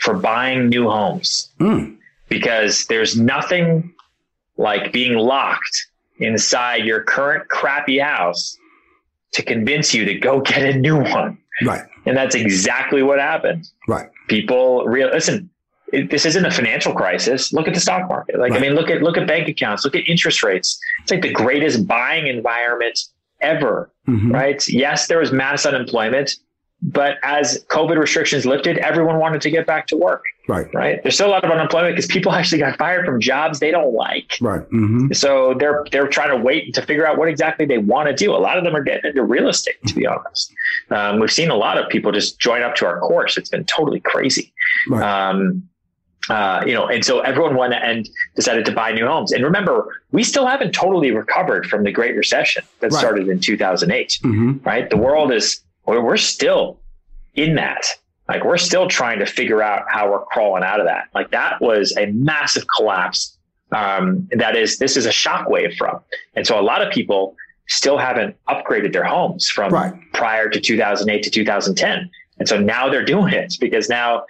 for 0.00 0.14
buying 0.14 0.68
new 0.68 0.88
homes. 0.88 1.50
Mm. 1.58 1.96
Because 2.28 2.86
there's 2.86 3.18
nothing 3.18 3.92
like 4.56 4.92
being 4.92 5.14
locked 5.18 5.86
inside 6.18 6.84
your 6.84 7.02
current 7.02 7.48
crappy 7.48 7.98
house 7.98 8.56
to 9.32 9.42
convince 9.42 9.92
you 9.94 10.04
to 10.04 10.14
go 10.14 10.40
get 10.52 10.62
a 10.62 10.78
new 10.78 10.96
one. 11.02 11.38
Right. 11.64 11.82
And 12.06 12.16
that's 12.16 12.34
exactly 12.34 13.02
what 13.02 13.18
happened. 13.18 13.66
Right. 13.88 14.08
People 14.28 14.84
real 14.86 15.08
listen. 15.10 15.50
It, 15.92 16.08
this 16.08 16.24
isn't 16.24 16.44
a 16.44 16.50
financial 16.52 16.94
crisis. 16.94 17.52
Look 17.52 17.66
at 17.66 17.74
the 17.74 17.80
stock 17.80 18.08
market. 18.08 18.38
Like, 18.38 18.52
I 18.52 18.60
mean, 18.60 18.74
look 18.74 18.88
at 18.90 19.02
look 19.02 19.18
at 19.18 19.26
bank 19.26 19.48
accounts. 19.48 19.84
Look 19.84 19.96
at 19.96 20.08
interest 20.08 20.42
rates. 20.44 20.78
It's 21.02 21.10
like 21.10 21.22
the 21.22 21.32
greatest 21.32 21.86
buying 21.86 22.28
environment 22.28 22.98
ever, 23.40 23.90
Mhm. 24.08 24.32
right? 24.32 24.66
Yes, 24.68 25.08
there 25.08 25.18
was 25.18 25.32
mass 25.32 25.66
unemployment, 25.66 26.30
but 26.92 27.18
as 27.22 27.64
COVID 27.68 27.96
restrictions 27.98 28.46
lifted, 28.46 28.78
everyone 28.78 29.18
wanted 29.18 29.40
to 29.42 29.50
get 29.50 29.66
back 29.66 29.86
to 29.88 29.96
work, 29.96 30.22
Right. 30.48 30.66
right? 30.74 31.02
There's 31.02 31.14
still 31.14 31.28
a 31.28 31.30
lot 31.30 31.44
of 31.44 31.50
unemployment 31.50 31.94
because 31.94 32.06
people 32.06 32.32
actually 32.38 32.58
got 32.58 32.76
fired 32.78 33.04
from 33.06 33.20
jobs 33.20 33.60
they 33.60 33.70
don't 33.70 33.94
like. 33.94 34.32
Right. 34.40 34.62
hmm 34.70 35.12
So 35.12 35.54
they're 35.58 35.84
they're 35.92 36.08
trying 36.08 36.30
to 36.30 36.36
wait 36.42 36.74
to 36.74 36.82
figure 36.82 37.06
out 37.06 37.18
what 37.18 37.28
exactly 37.28 37.66
they 37.66 37.78
want 37.78 38.08
to 38.08 38.14
do. 38.14 38.34
A 38.34 38.38
lot 38.38 38.58
of 38.58 38.64
them 38.64 38.74
are 38.74 38.82
getting 38.82 39.08
into 39.10 39.22
real 39.22 39.48
estate, 39.48 39.76
to 39.86 39.94
be 39.94 40.06
honest. 40.06 40.52
Um, 40.90 41.20
we've 41.20 41.32
seen 41.32 41.50
a 41.50 41.56
lot 41.56 41.78
of 41.78 41.88
people 41.88 42.12
just 42.12 42.38
join 42.40 42.62
up 42.62 42.74
to 42.76 42.86
our 42.86 42.98
course. 43.00 43.36
It's 43.36 43.50
been 43.50 43.64
totally 43.64 44.00
crazy. 44.00 44.52
Right. 44.88 45.02
Um, 45.02 45.68
uh, 46.28 46.62
you 46.66 46.74
know, 46.74 46.86
and 46.86 47.04
so 47.04 47.20
everyone 47.20 47.56
went 47.56 47.72
and 47.72 48.08
decided 48.36 48.64
to 48.66 48.72
buy 48.72 48.92
new 48.92 49.06
homes. 49.06 49.32
And 49.32 49.42
remember, 49.42 50.02
we 50.12 50.22
still 50.22 50.46
haven't 50.46 50.72
totally 50.72 51.10
recovered 51.10 51.66
from 51.66 51.82
the 51.82 51.90
Great 51.90 52.14
Recession 52.14 52.62
that 52.80 52.92
Right. 52.92 52.98
started 53.00 53.28
in 53.28 53.40
2008. 53.40 54.18
hmm 54.22 54.52
Right? 54.62 54.88
The 54.90 54.98
world 54.98 55.32
is 55.32 55.60
we're, 55.90 56.00
we're 56.02 56.16
still 56.16 56.80
in 57.34 57.56
that. 57.56 57.84
Like 58.28 58.44
we're 58.44 58.58
still 58.58 58.88
trying 58.88 59.18
to 59.18 59.26
figure 59.26 59.60
out 59.62 59.82
how 59.88 60.10
we're 60.10 60.24
crawling 60.26 60.62
out 60.62 60.78
of 60.80 60.86
that. 60.86 61.08
Like 61.14 61.30
that 61.32 61.60
was 61.60 61.94
a 61.98 62.06
massive 62.06 62.64
collapse. 62.76 63.36
Um, 63.72 64.28
that 64.36 64.56
is, 64.56 64.78
this 64.78 64.96
is 64.96 65.06
a 65.06 65.10
shockwave 65.10 65.76
from. 65.76 66.00
And 66.34 66.46
so 66.46 66.58
a 66.58 66.62
lot 66.62 66.80
of 66.84 66.92
people 66.92 67.36
still 67.68 67.98
haven't 67.98 68.36
upgraded 68.48 68.92
their 68.92 69.04
homes 69.04 69.48
from 69.48 69.72
Right. 69.72 69.92
prior 70.12 70.48
to 70.48 70.60
2008 70.60 71.22
to 71.24 71.30
2010. 71.30 72.10
And 72.38 72.48
so 72.48 72.58
now 72.58 72.88
they're 72.88 73.04
doing 73.04 73.32
it 73.34 73.54
because 73.60 73.88
now 73.88 74.24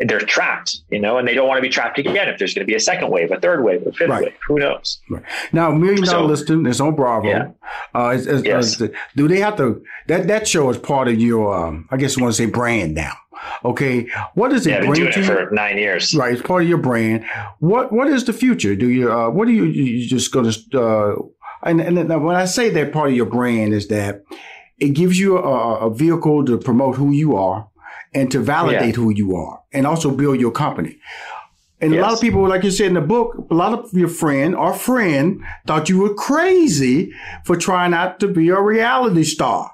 they're 0.00 0.20
trapped, 0.20 0.80
you 0.90 1.00
know, 1.00 1.18
and 1.18 1.26
they 1.26 1.34
don't 1.34 1.48
want 1.48 1.58
to 1.58 1.62
be 1.62 1.68
trapped 1.68 1.98
again 1.98 2.28
if 2.28 2.38
there's 2.38 2.54
going 2.54 2.64
to 2.66 2.70
be 2.70 2.74
a 2.74 2.80
second 2.80 3.10
wave, 3.10 3.30
a 3.32 3.40
third 3.40 3.64
wave, 3.64 3.86
a 3.86 3.92
fifth 3.92 4.08
Right. 4.08 4.24
wave. 4.24 4.34
Who 4.46 4.58
knows? 4.58 5.00
Right. 5.10 5.22
Now, 5.52 5.70
Million 5.72 6.02
Dollar 6.04 6.18
So- 6.18 6.26
Listing 6.26 6.66
is 6.66 6.80
on 6.80 6.94
Bravo. 6.94 7.26
Yeah. 7.28 7.48
Uh, 7.94 8.10
is, 8.10 8.26
is, 8.26 8.44
Yes. 8.44 8.80
is- 8.80 8.90
do 9.16 9.26
they 9.28 9.40
have 9.40 9.56
to, 9.56 9.82
that, 10.06 10.28
that 10.28 10.46
show 10.46 10.70
is 10.70 10.78
part 10.78 11.08
of 11.08 11.20
your, 11.20 11.54
um, 11.54 11.88
I 11.90 11.96
guess 11.96 12.16
you 12.16 12.22
want 12.22 12.34
to 12.36 12.42
say 12.42 12.46
brand 12.48 12.94
now. 12.94 13.12
Okay. 13.64 14.06
What 14.34 14.50
does 14.50 14.66
it 14.66 14.70
Yeah, 14.70 14.78
bring 14.80 14.92
doing 14.94 15.12
to 15.12 15.18
it 15.20 15.26
you? 15.26 15.32
for 15.32 15.48
nine 15.52 15.78
years. 15.78 16.14
Right, 16.14 16.32
it's 16.32 16.42
part 16.42 16.62
of 16.62 16.68
your 16.68 16.78
brand. 16.78 17.24
What 17.60 17.92
What 17.92 18.08
is 18.08 18.24
the 18.24 18.32
future? 18.32 18.74
Do 18.74 18.88
you 18.88 19.12
uh, 19.12 19.30
What 19.30 19.46
do 19.46 19.52
you 19.54 19.64
you 19.64 20.08
just 20.08 20.32
going 20.32 20.50
to? 20.50 20.80
Uh, 20.80 21.14
and 21.62 21.80
and 21.80 22.24
when 22.24 22.34
I 22.34 22.46
say 22.46 22.68
that 22.70 22.92
part 22.92 23.10
of 23.10 23.14
your 23.16 23.26
brand 23.26 23.74
is 23.74 23.86
that 23.88 24.22
it 24.80 24.90
gives 24.90 25.18
you 25.20 25.38
a, 25.38 25.86
a 25.86 25.94
vehicle 25.94 26.44
to 26.46 26.58
promote 26.58 26.96
who 26.96 27.12
you 27.12 27.36
are 27.36 27.68
and 28.14 28.30
to 28.32 28.40
validate 28.40 28.96
who 28.96 29.10
you 29.10 29.36
are, 29.36 29.60
and 29.72 29.86
also 29.86 30.10
build 30.10 30.40
your 30.40 30.50
company. 30.52 30.98
And 31.80 31.94
a 31.94 32.00
lot 32.00 32.12
of 32.12 32.20
people, 32.20 32.46
like 32.48 32.64
you 32.64 32.72
said 32.72 32.86
in 32.88 32.94
the 32.94 33.00
book, 33.00 33.46
a 33.50 33.54
lot 33.54 33.72
of 33.72 33.92
your 33.92 34.08
friend 34.08 34.56
or 34.56 34.72
friend 34.74 35.40
thought 35.66 35.88
you 35.88 35.98
were 36.00 36.12
crazy 36.14 37.12
for 37.44 37.56
trying 37.56 37.92
not 37.92 38.18
to 38.20 38.26
be 38.28 38.48
a 38.48 38.60
reality 38.60 39.22
star. 39.22 39.70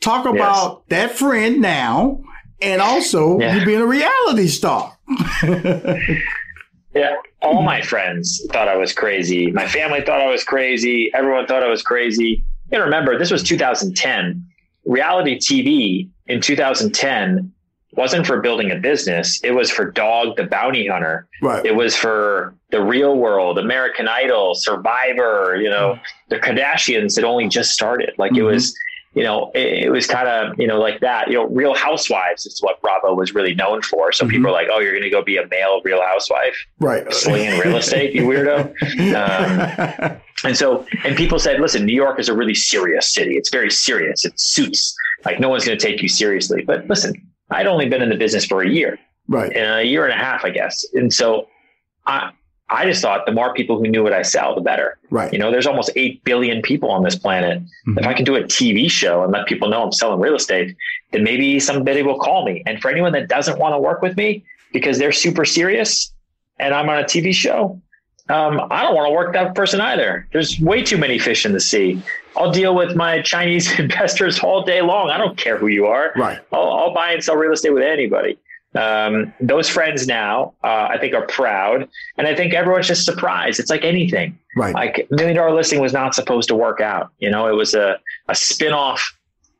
Talk 0.00 0.26
about 0.26 0.86
that 0.90 1.12
friend 1.12 1.62
now, 1.62 2.20
and 2.60 2.82
also 2.82 3.38
Yeah. 3.40 3.56
you 3.56 3.64
being 3.64 3.80
a 3.80 3.86
reality 3.86 4.48
star. 4.48 4.96
Yeah. 6.94 7.14
All 7.42 7.62
my 7.62 7.82
friends 7.82 8.42
thought 8.52 8.68
I 8.68 8.76
was 8.76 8.92
crazy. 8.94 9.50
My 9.52 9.68
family 9.68 10.00
thought 10.00 10.22
I 10.22 10.30
was 10.30 10.42
crazy. 10.44 11.10
Everyone 11.12 11.46
thought 11.46 11.62
I 11.62 11.68
was 11.68 11.82
crazy. 11.82 12.42
And 12.72 12.82
remember, 12.82 13.18
this 13.18 13.30
was 13.30 13.42
2010. 13.42 14.42
Reality 14.86 15.38
TV 15.38 16.08
in 16.26 16.40
2010 16.40 17.52
wasn't 17.96 18.26
for 18.26 18.40
building 18.40 18.70
a 18.70 18.76
business. 18.76 19.40
It 19.42 19.52
was 19.52 19.70
for 19.70 19.90
Dog 19.90 20.36
the 20.36 20.44
Bounty 20.44 20.86
Hunter. 20.86 21.26
Right. 21.42 21.64
It 21.64 21.74
was 21.74 21.96
for 21.96 22.54
the 22.70 22.82
real 22.82 23.16
world, 23.16 23.58
American 23.58 24.06
Idol, 24.08 24.54
Survivor, 24.54 25.56
you 25.60 25.68
know, 25.70 25.98
the 26.28 26.36
Kardashians 26.36 27.16
had 27.16 27.24
only 27.24 27.48
just 27.48 27.70
started. 27.72 28.12
Like 28.18 28.32
it 28.32 28.40
Mhm. 28.40 28.46
was, 28.52 28.76
you 29.14 29.22
know, 29.22 29.50
it, 29.54 29.84
it 29.84 29.90
was 29.90 30.06
kind 30.06 30.28
of, 30.28 30.58
you 30.58 30.66
know, 30.66 30.78
like 30.78 31.00
that. 31.00 31.28
You 31.28 31.34
know, 31.38 31.46
Real 31.46 31.74
Housewives 31.74 32.44
is 32.44 32.60
what 32.60 32.80
Bravo 32.82 33.14
was 33.14 33.34
really 33.34 33.54
known 33.54 33.80
for. 33.82 34.12
So 34.12 34.26
Mhm. 34.26 34.30
people 34.30 34.48
are 34.48 34.52
like, 34.52 34.68
oh, 34.70 34.80
you're 34.80 34.92
going 34.92 35.04
to 35.04 35.10
go 35.10 35.22
be 35.22 35.36
a 35.38 35.46
male 35.48 35.80
Real 35.84 36.02
Housewife 36.02 36.56
Right. 36.80 37.10
slinging 37.12 37.58
real 37.58 37.76
estate, 37.76 38.14
you 38.14 38.22
weirdo. 38.24 38.72
Um, 39.16 40.16
and 40.44 40.56
so, 40.56 40.84
and 41.04 41.16
people 41.16 41.38
said, 41.38 41.60
listen, 41.60 41.86
New 41.86 41.94
York 41.94 42.18
is 42.20 42.28
a 42.28 42.34
really 42.34 42.54
serious 42.54 43.12
city. 43.14 43.36
It's 43.36 43.50
very 43.50 43.70
serious. 43.70 44.24
It 44.24 44.38
suits 44.38 44.94
like 45.24 45.40
no 45.40 45.48
one's 45.48 45.64
going 45.64 45.78
to 45.78 45.84
take 45.86 46.02
you 46.02 46.08
seriously. 46.08 46.62
But 46.62 46.86
listen, 46.88 47.14
I'd 47.50 47.66
only 47.66 47.88
been 47.88 48.02
in 48.02 48.08
the 48.08 48.16
business 48.16 48.44
for 48.44 48.62
a 48.62 48.68
year, 48.68 48.98
right. 49.28 49.54
a 49.56 49.84
year 49.84 50.04
and 50.04 50.12
a 50.12 50.16
half, 50.16 50.44
I 50.44 50.50
guess. 50.50 50.84
And 50.94 51.12
so 51.12 51.48
I, 52.06 52.30
I 52.68 52.84
just 52.84 53.00
thought 53.00 53.26
the 53.26 53.32
more 53.32 53.54
people 53.54 53.78
who 53.78 53.86
knew 53.86 54.02
what 54.02 54.12
I 54.12 54.22
sell, 54.22 54.54
the 54.54 54.60
better. 54.60 54.98
Right. 55.10 55.32
You 55.32 55.38
know, 55.38 55.50
there's 55.52 55.66
almost 55.66 55.90
8 55.94 56.24
billion 56.24 56.62
people 56.62 56.90
on 56.90 57.04
this 57.04 57.14
planet. 57.14 57.62
Mhm. 57.86 57.98
If 57.98 58.06
I 58.06 58.14
can 58.14 58.24
do 58.24 58.34
a 58.34 58.42
TV 58.42 58.90
show 58.90 59.22
and 59.22 59.32
let 59.32 59.46
people 59.46 59.68
know 59.68 59.84
I'm 59.84 59.92
selling 59.92 60.18
real 60.18 60.34
estate, 60.34 60.76
then 61.12 61.22
maybe 61.22 61.60
somebody 61.60 62.02
will 62.02 62.18
call 62.18 62.44
me. 62.44 62.62
And 62.66 62.80
for 62.82 62.90
anyone 62.90 63.12
that 63.12 63.28
doesn't 63.28 63.58
want 63.58 63.74
to 63.74 63.78
work 63.78 64.02
with 64.02 64.16
me 64.16 64.44
because 64.72 64.98
they're 64.98 65.12
super 65.12 65.44
serious 65.44 66.12
and 66.58 66.74
I'm 66.74 66.88
on 66.88 66.98
a 66.98 67.04
TV 67.04 67.32
show, 67.32 67.80
um, 68.28 68.60
I 68.70 68.82
don't 68.82 68.94
want 68.94 69.06
to 69.08 69.12
work 69.12 69.32
that 69.34 69.54
person 69.54 69.80
either. 69.80 70.26
There's 70.32 70.58
way 70.58 70.82
too 70.82 70.98
many 70.98 71.18
fish 71.18 71.46
in 71.46 71.52
the 71.52 71.60
sea. 71.60 72.02
I'll 72.36 72.50
deal 72.50 72.74
with 72.74 72.96
my 72.96 73.22
Chinese 73.22 73.70
investors 73.78 74.40
all 74.40 74.62
day 74.62 74.82
long. 74.82 75.10
I 75.10 75.18
don't 75.18 75.36
care 75.36 75.56
who 75.56 75.68
you 75.68 75.86
are. 75.86 76.12
Right. 76.16 76.38
I'll, 76.52 76.70
I'll 76.72 76.94
buy 76.94 77.12
and 77.12 77.22
sell 77.22 77.36
real 77.36 77.52
estate 77.52 77.70
with 77.70 77.82
anybody. 77.82 78.38
Um, 78.74 79.32
those 79.40 79.68
friends 79.68 80.06
now, 80.06 80.52
uh, 80.62 80.88
I 80.90 80.98
think, 80.98 81.14
are 81.14 81.26
proud, 81.26 81.88
and 82.18 82.26
I 82.26 82.34
think 82.34 82.52
everyone's 82.52 82.86
just 82.86 83.06
surprised. 83.06 83.58
It's 83.58 83.70
like 83.70 83.84
anything. 83.84 84.38
Right. 84.54 84.74
Like 84.74 85.06
Million 85.10 85.36
Dollar 85.36 85.54
Listing 85.54 85.80
was 85.80 85.94
not 85.94 86.14
supposed 86.14 86.48
to 86.48 86.54
work 86.54 86.80
out. 86.80 87.10
You 87.18 87.30
know, 87.30 87.48
it 87.48 87.54
was 87.54 87.74
a 87.74 87.98
a 88.28 88.34
spin 88.34 88.72
off 88.72 89.16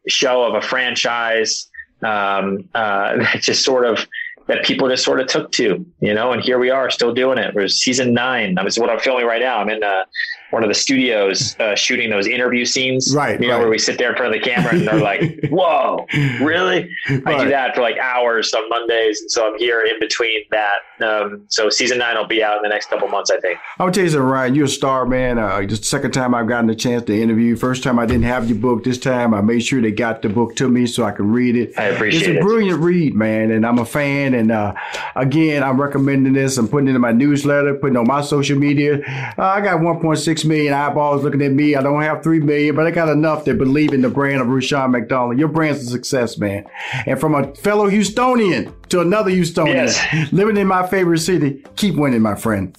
show 0.09 0.45
of 0.45 0.55
a 0.55 0.61
franchise 0.61 1.69
um, 2.03 2.69
uh, 2.75 3.17
that 3.19 3.41
just 3.41 3.65
sort 3.65 3.87
of 3.87 4.07
that 4.47 4.65
people 4.65 4.89
just 4.89 5.05
sort 5.05 5.21
of 5.21 5.27
took 5.27 5.51
to, 5.53 5.85
you 6.01 6.15
know, 6.15 6.33
and 6.33 6.43
here 6.43 6.59
we 6.59 6.71
are 6.71 6.91
still 6.91 7.13
doing 7.13 7.39
it. 7.39 7.55
We're 7.55 7.69
season 7.69 8.15
nine. 8.15 8.55
That 8.55 8.65
was 8.65 8.79
what 8.79 8.91
I'm 8.91 9.01
filming 9.01 9.27
right 9.27 9.41
now. 9.41 9.59
I'm 9.59 9.69
in 9.69 9.83
uh, 9.83 10.05
one 10.51 10.63
of 10.63 10.69
the 10.69 10.75
studios 10.75 11.57
uh, 11.59 11.75
shooting 11.75 12.11
those 12.11 12.27
interview 12.27 12.65
scenes, 12.65 13.15
right? 13.15 13.41
You 13.41 13.49
know, 13.49 13.55
right. 13.55 13.61
where 13.61 13.71
we 13.71 13.79
sit 13.79 13.99
there 13.99 14.11
in 14.11 14.17
front 14.17 14.35
of 14.35 14.41
the 14.41 14.49
camera 14.49 14.75
and 14.75 14.87
they're 14.87 15.01
like, 15.01 15.41
"Whoa, 15.51 16.07
really?" 16.41 16.89
Right. 17.09 17.27
I 17.27 17.45
do 17.45 17.51
that 17.51 17.75
for 17.75 17.83
like 17.83 17.99
hours 17.99 18.53
on 18.55 18.69
Mondays, 18.69 19.21
and 19.21 19.31
so 19.31 19.53
I'm 19.53 19.59
here 19.59 19.83
in 19.83 19.99
between 20.01 20.43
that. 20.51 20.79
Um, 21.05 21.45
so 21.49 21.69
season 21.69 21.99
nine 21.99 22.17
will 22.17 22.27
be 22.27 22.43
out 22.43 22.57
in 22.57 22.63
the 22.63 22.69
next 22.69 22.89
couple 22.89 23.09
months, 23.09 23.31
I 23.31 23.39
think. 23.41 23.59
I'll 23.79 23.91
tell 23.91 24.05
you 24.05 24.11
something, 24.11 24.27
Ryan. 24.27 24.55
You're 24.55 24.67
a 24.67 24.69
star, 24.69 25.07
man. 25.07 25.39
Uh, 25.39 25.63
just 25.65 25.83
the 25.83 25.89
second 25.89 26.13
time 26.13 26.35
I've 26.35 26.49
gotten 26.49 26.71
a 26.71 26.75
chance 26.75 27.05
to 27.05 27.21
interview. 27.21 27.57
First 27.57 27.83
time 27.83 27.99
I 27.99 28.07
didn't 28.07 28.25
have 28.25 28.49
your 28.49 28.59
book. 28.59 28.85
This 28.85 28.99
time 28.99 29.35
I 29.35 29.41
made 29.41 29.61
sure 29.61 29.83
they 29.83 29.91
got 29.91 30.23
the 30.23 30.29
book 30.29 30.57
to 30.57 30.69
me 30.69 30.87
so 30.87 31.05
I 31.05 31.13
could 31.13 31.27
read 31.27 31.57
it. 31.57 31.79
I 31.79 31.85
appreciate 31.85 32.23
it. 32.23 32.29
It's 32.29 32.37
a 32.37 32.39
it. 32.39 32.43
brilliant 32.43 32.81
read, 32.81 33.15
man, 33.15 33.51
and 33.51 33.67
I'm 33.67 33.79
a 33.79 33.85
fan. 33.85 34.35
And 34.35 34.51
uh, 34.51 34.75
again, 35.15 35.63
I'm 35.63 35.81
recommending 35.81 36.33
this. 36.33 36.57
I'm 36.57 36.69
putting 36.69 36.89
it 36.89 36.95
in 36.95 37.01
my 37.01 37.13
newsletter, 37.13 37.75
putting 37.75 37.97
it 37.97 37.99
on 37.99 38.07
my 38.07 38.23
social 38.23 38.59
media. 38.59 39.03
Uh, 39.39 39.43
I 39.43 39.61
got 39.61 39.81
1.6 39.81 40.36
million 40.45 40.73
eyeballs 40.73 41.23
looking 41.23 41.43
at 41.43 41.53
me. 41.53 41.75
I 41.75 41.83
don't 41.83 42.03
have 42.03 42.23
3 42.23 42.41
million, 42.41 42.75
but 42.75 42.87
I 42.87 42.91
got 42.91 43.09
enough 43.09 43.45
that 43.45 43.59
believe 43.59 43.93
in 43.93 44.03
the 44.03 44.09
brand 44.09 44.41
of 44.41 44.49
Rushion 44.49 44.91
McDonald. 44.91 45.39
Your 45.39 45.49
brand's 45.49 45.83
a 45.83 45.87
success, 45.87 46.39
man. 46.39 46.65
And 47.07 47.19
from 47.19 47.35
a 47.35 47.55
fellow 47.57 47.89
Houstonian 47.91 48.89
to 48.89 49.01
another 49.01 49.31
Houstonian, 49.31 49.75
yes. 49.75 50.33
living 50.33 50.57
in 50.57 50.67
my 50.67 50.87
favorite 50.87 51.19
city, 51.19 51.65
keep 51.77 51.97
winning, 51.97 52.23
my 52.23 52.35
friend. 52.35 52.77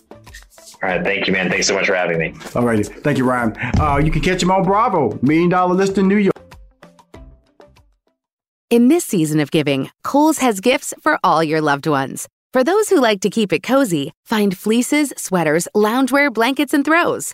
All 0.83 0.89
right. 0.89 1.03
Thank 1.03 1.25
you, 1.25 1.33
man. 1.33 1.49
Thanks 1.49 1.67
so 1.67 1.73
much 1.73 1.87
for 1.87 1.95
having 1.95 2.19
me. 2.19 2.33
All 2.53 2.63
righty. 2.63 2.83
Thank 2.83 3.17
you, 3.17 3.25
Ryan. 3.25 3.55
Uh, 3.79 3.97
you 3.97 4.11
can 4.11 4.21
catch 4.21 4.43
him 4.43 4.51
on 4.51 4.63
Bravo, 4.63 5.17
Million 5.23 5.49
Dollar 5.49 5.73
Listing 5.73 6.07
New 6.07 6.17
York. 6.17 6.33
In 8.69 8.89
this 8.89 9.05
season 9.05 9.39
of 9.39 9.49
giving, 9.49 9.89
Kohl's 10.03 10.39
has 10.39 10.59
gifts 10.59 10.93
for 11.01 11.17
all 11.23 11.43
your 11.43 11.61
loved 11.61 11.87
ones. 11.87 12.27
For 12.53 12.63
those 12.63 12.89
who 12.89 12.99
like 12.99 13.21
to 13.21 13.29
keep 13.29 13.53
it 13.53 13.63
cozy, 13.63 14.13
find 14.25 14.57
fleeces, 14.57 15.13
sweaters, 15.15 15.67
loungewear, 15.75 16.33
blankets, 16.33 16.73
and 16.73 16.83
throws. 16.83 17.33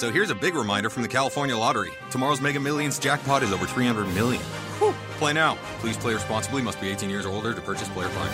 So 0.00 0.10
here's 0.10 0.30
a 0.30 0.34
big 0.34 0.54
reminder 0.54 0.88
from 0.88 1.02
the 1.02 1.08
California 1.08 1.54
Lottery. 1.54 1.90
Tomorrow's 2.10 2.40
Mega 2.40 2.58
Millions 2.58 2.98
jackpot 2.98 3.42
is 3.42 3.52
over 3.52 3.66
300 3.66 4.06
million. 4.14 4.42
Whew. 4.78 4.94
Play 5.18 5.34
now. 5.34 5.58
Please 5.80 5.98
play 5.98 6.14
responsibly. 6.14 6.62
Must 6.62 6.80
be 6.80 6.88
18 6.88 7.10
years 7.10 7.26
or 7.26 7.34
older 7.34 7.52
to 7.52 7.60
purchase 7.60 7.90
player 7.90 8.08
prime. 8.08 8.32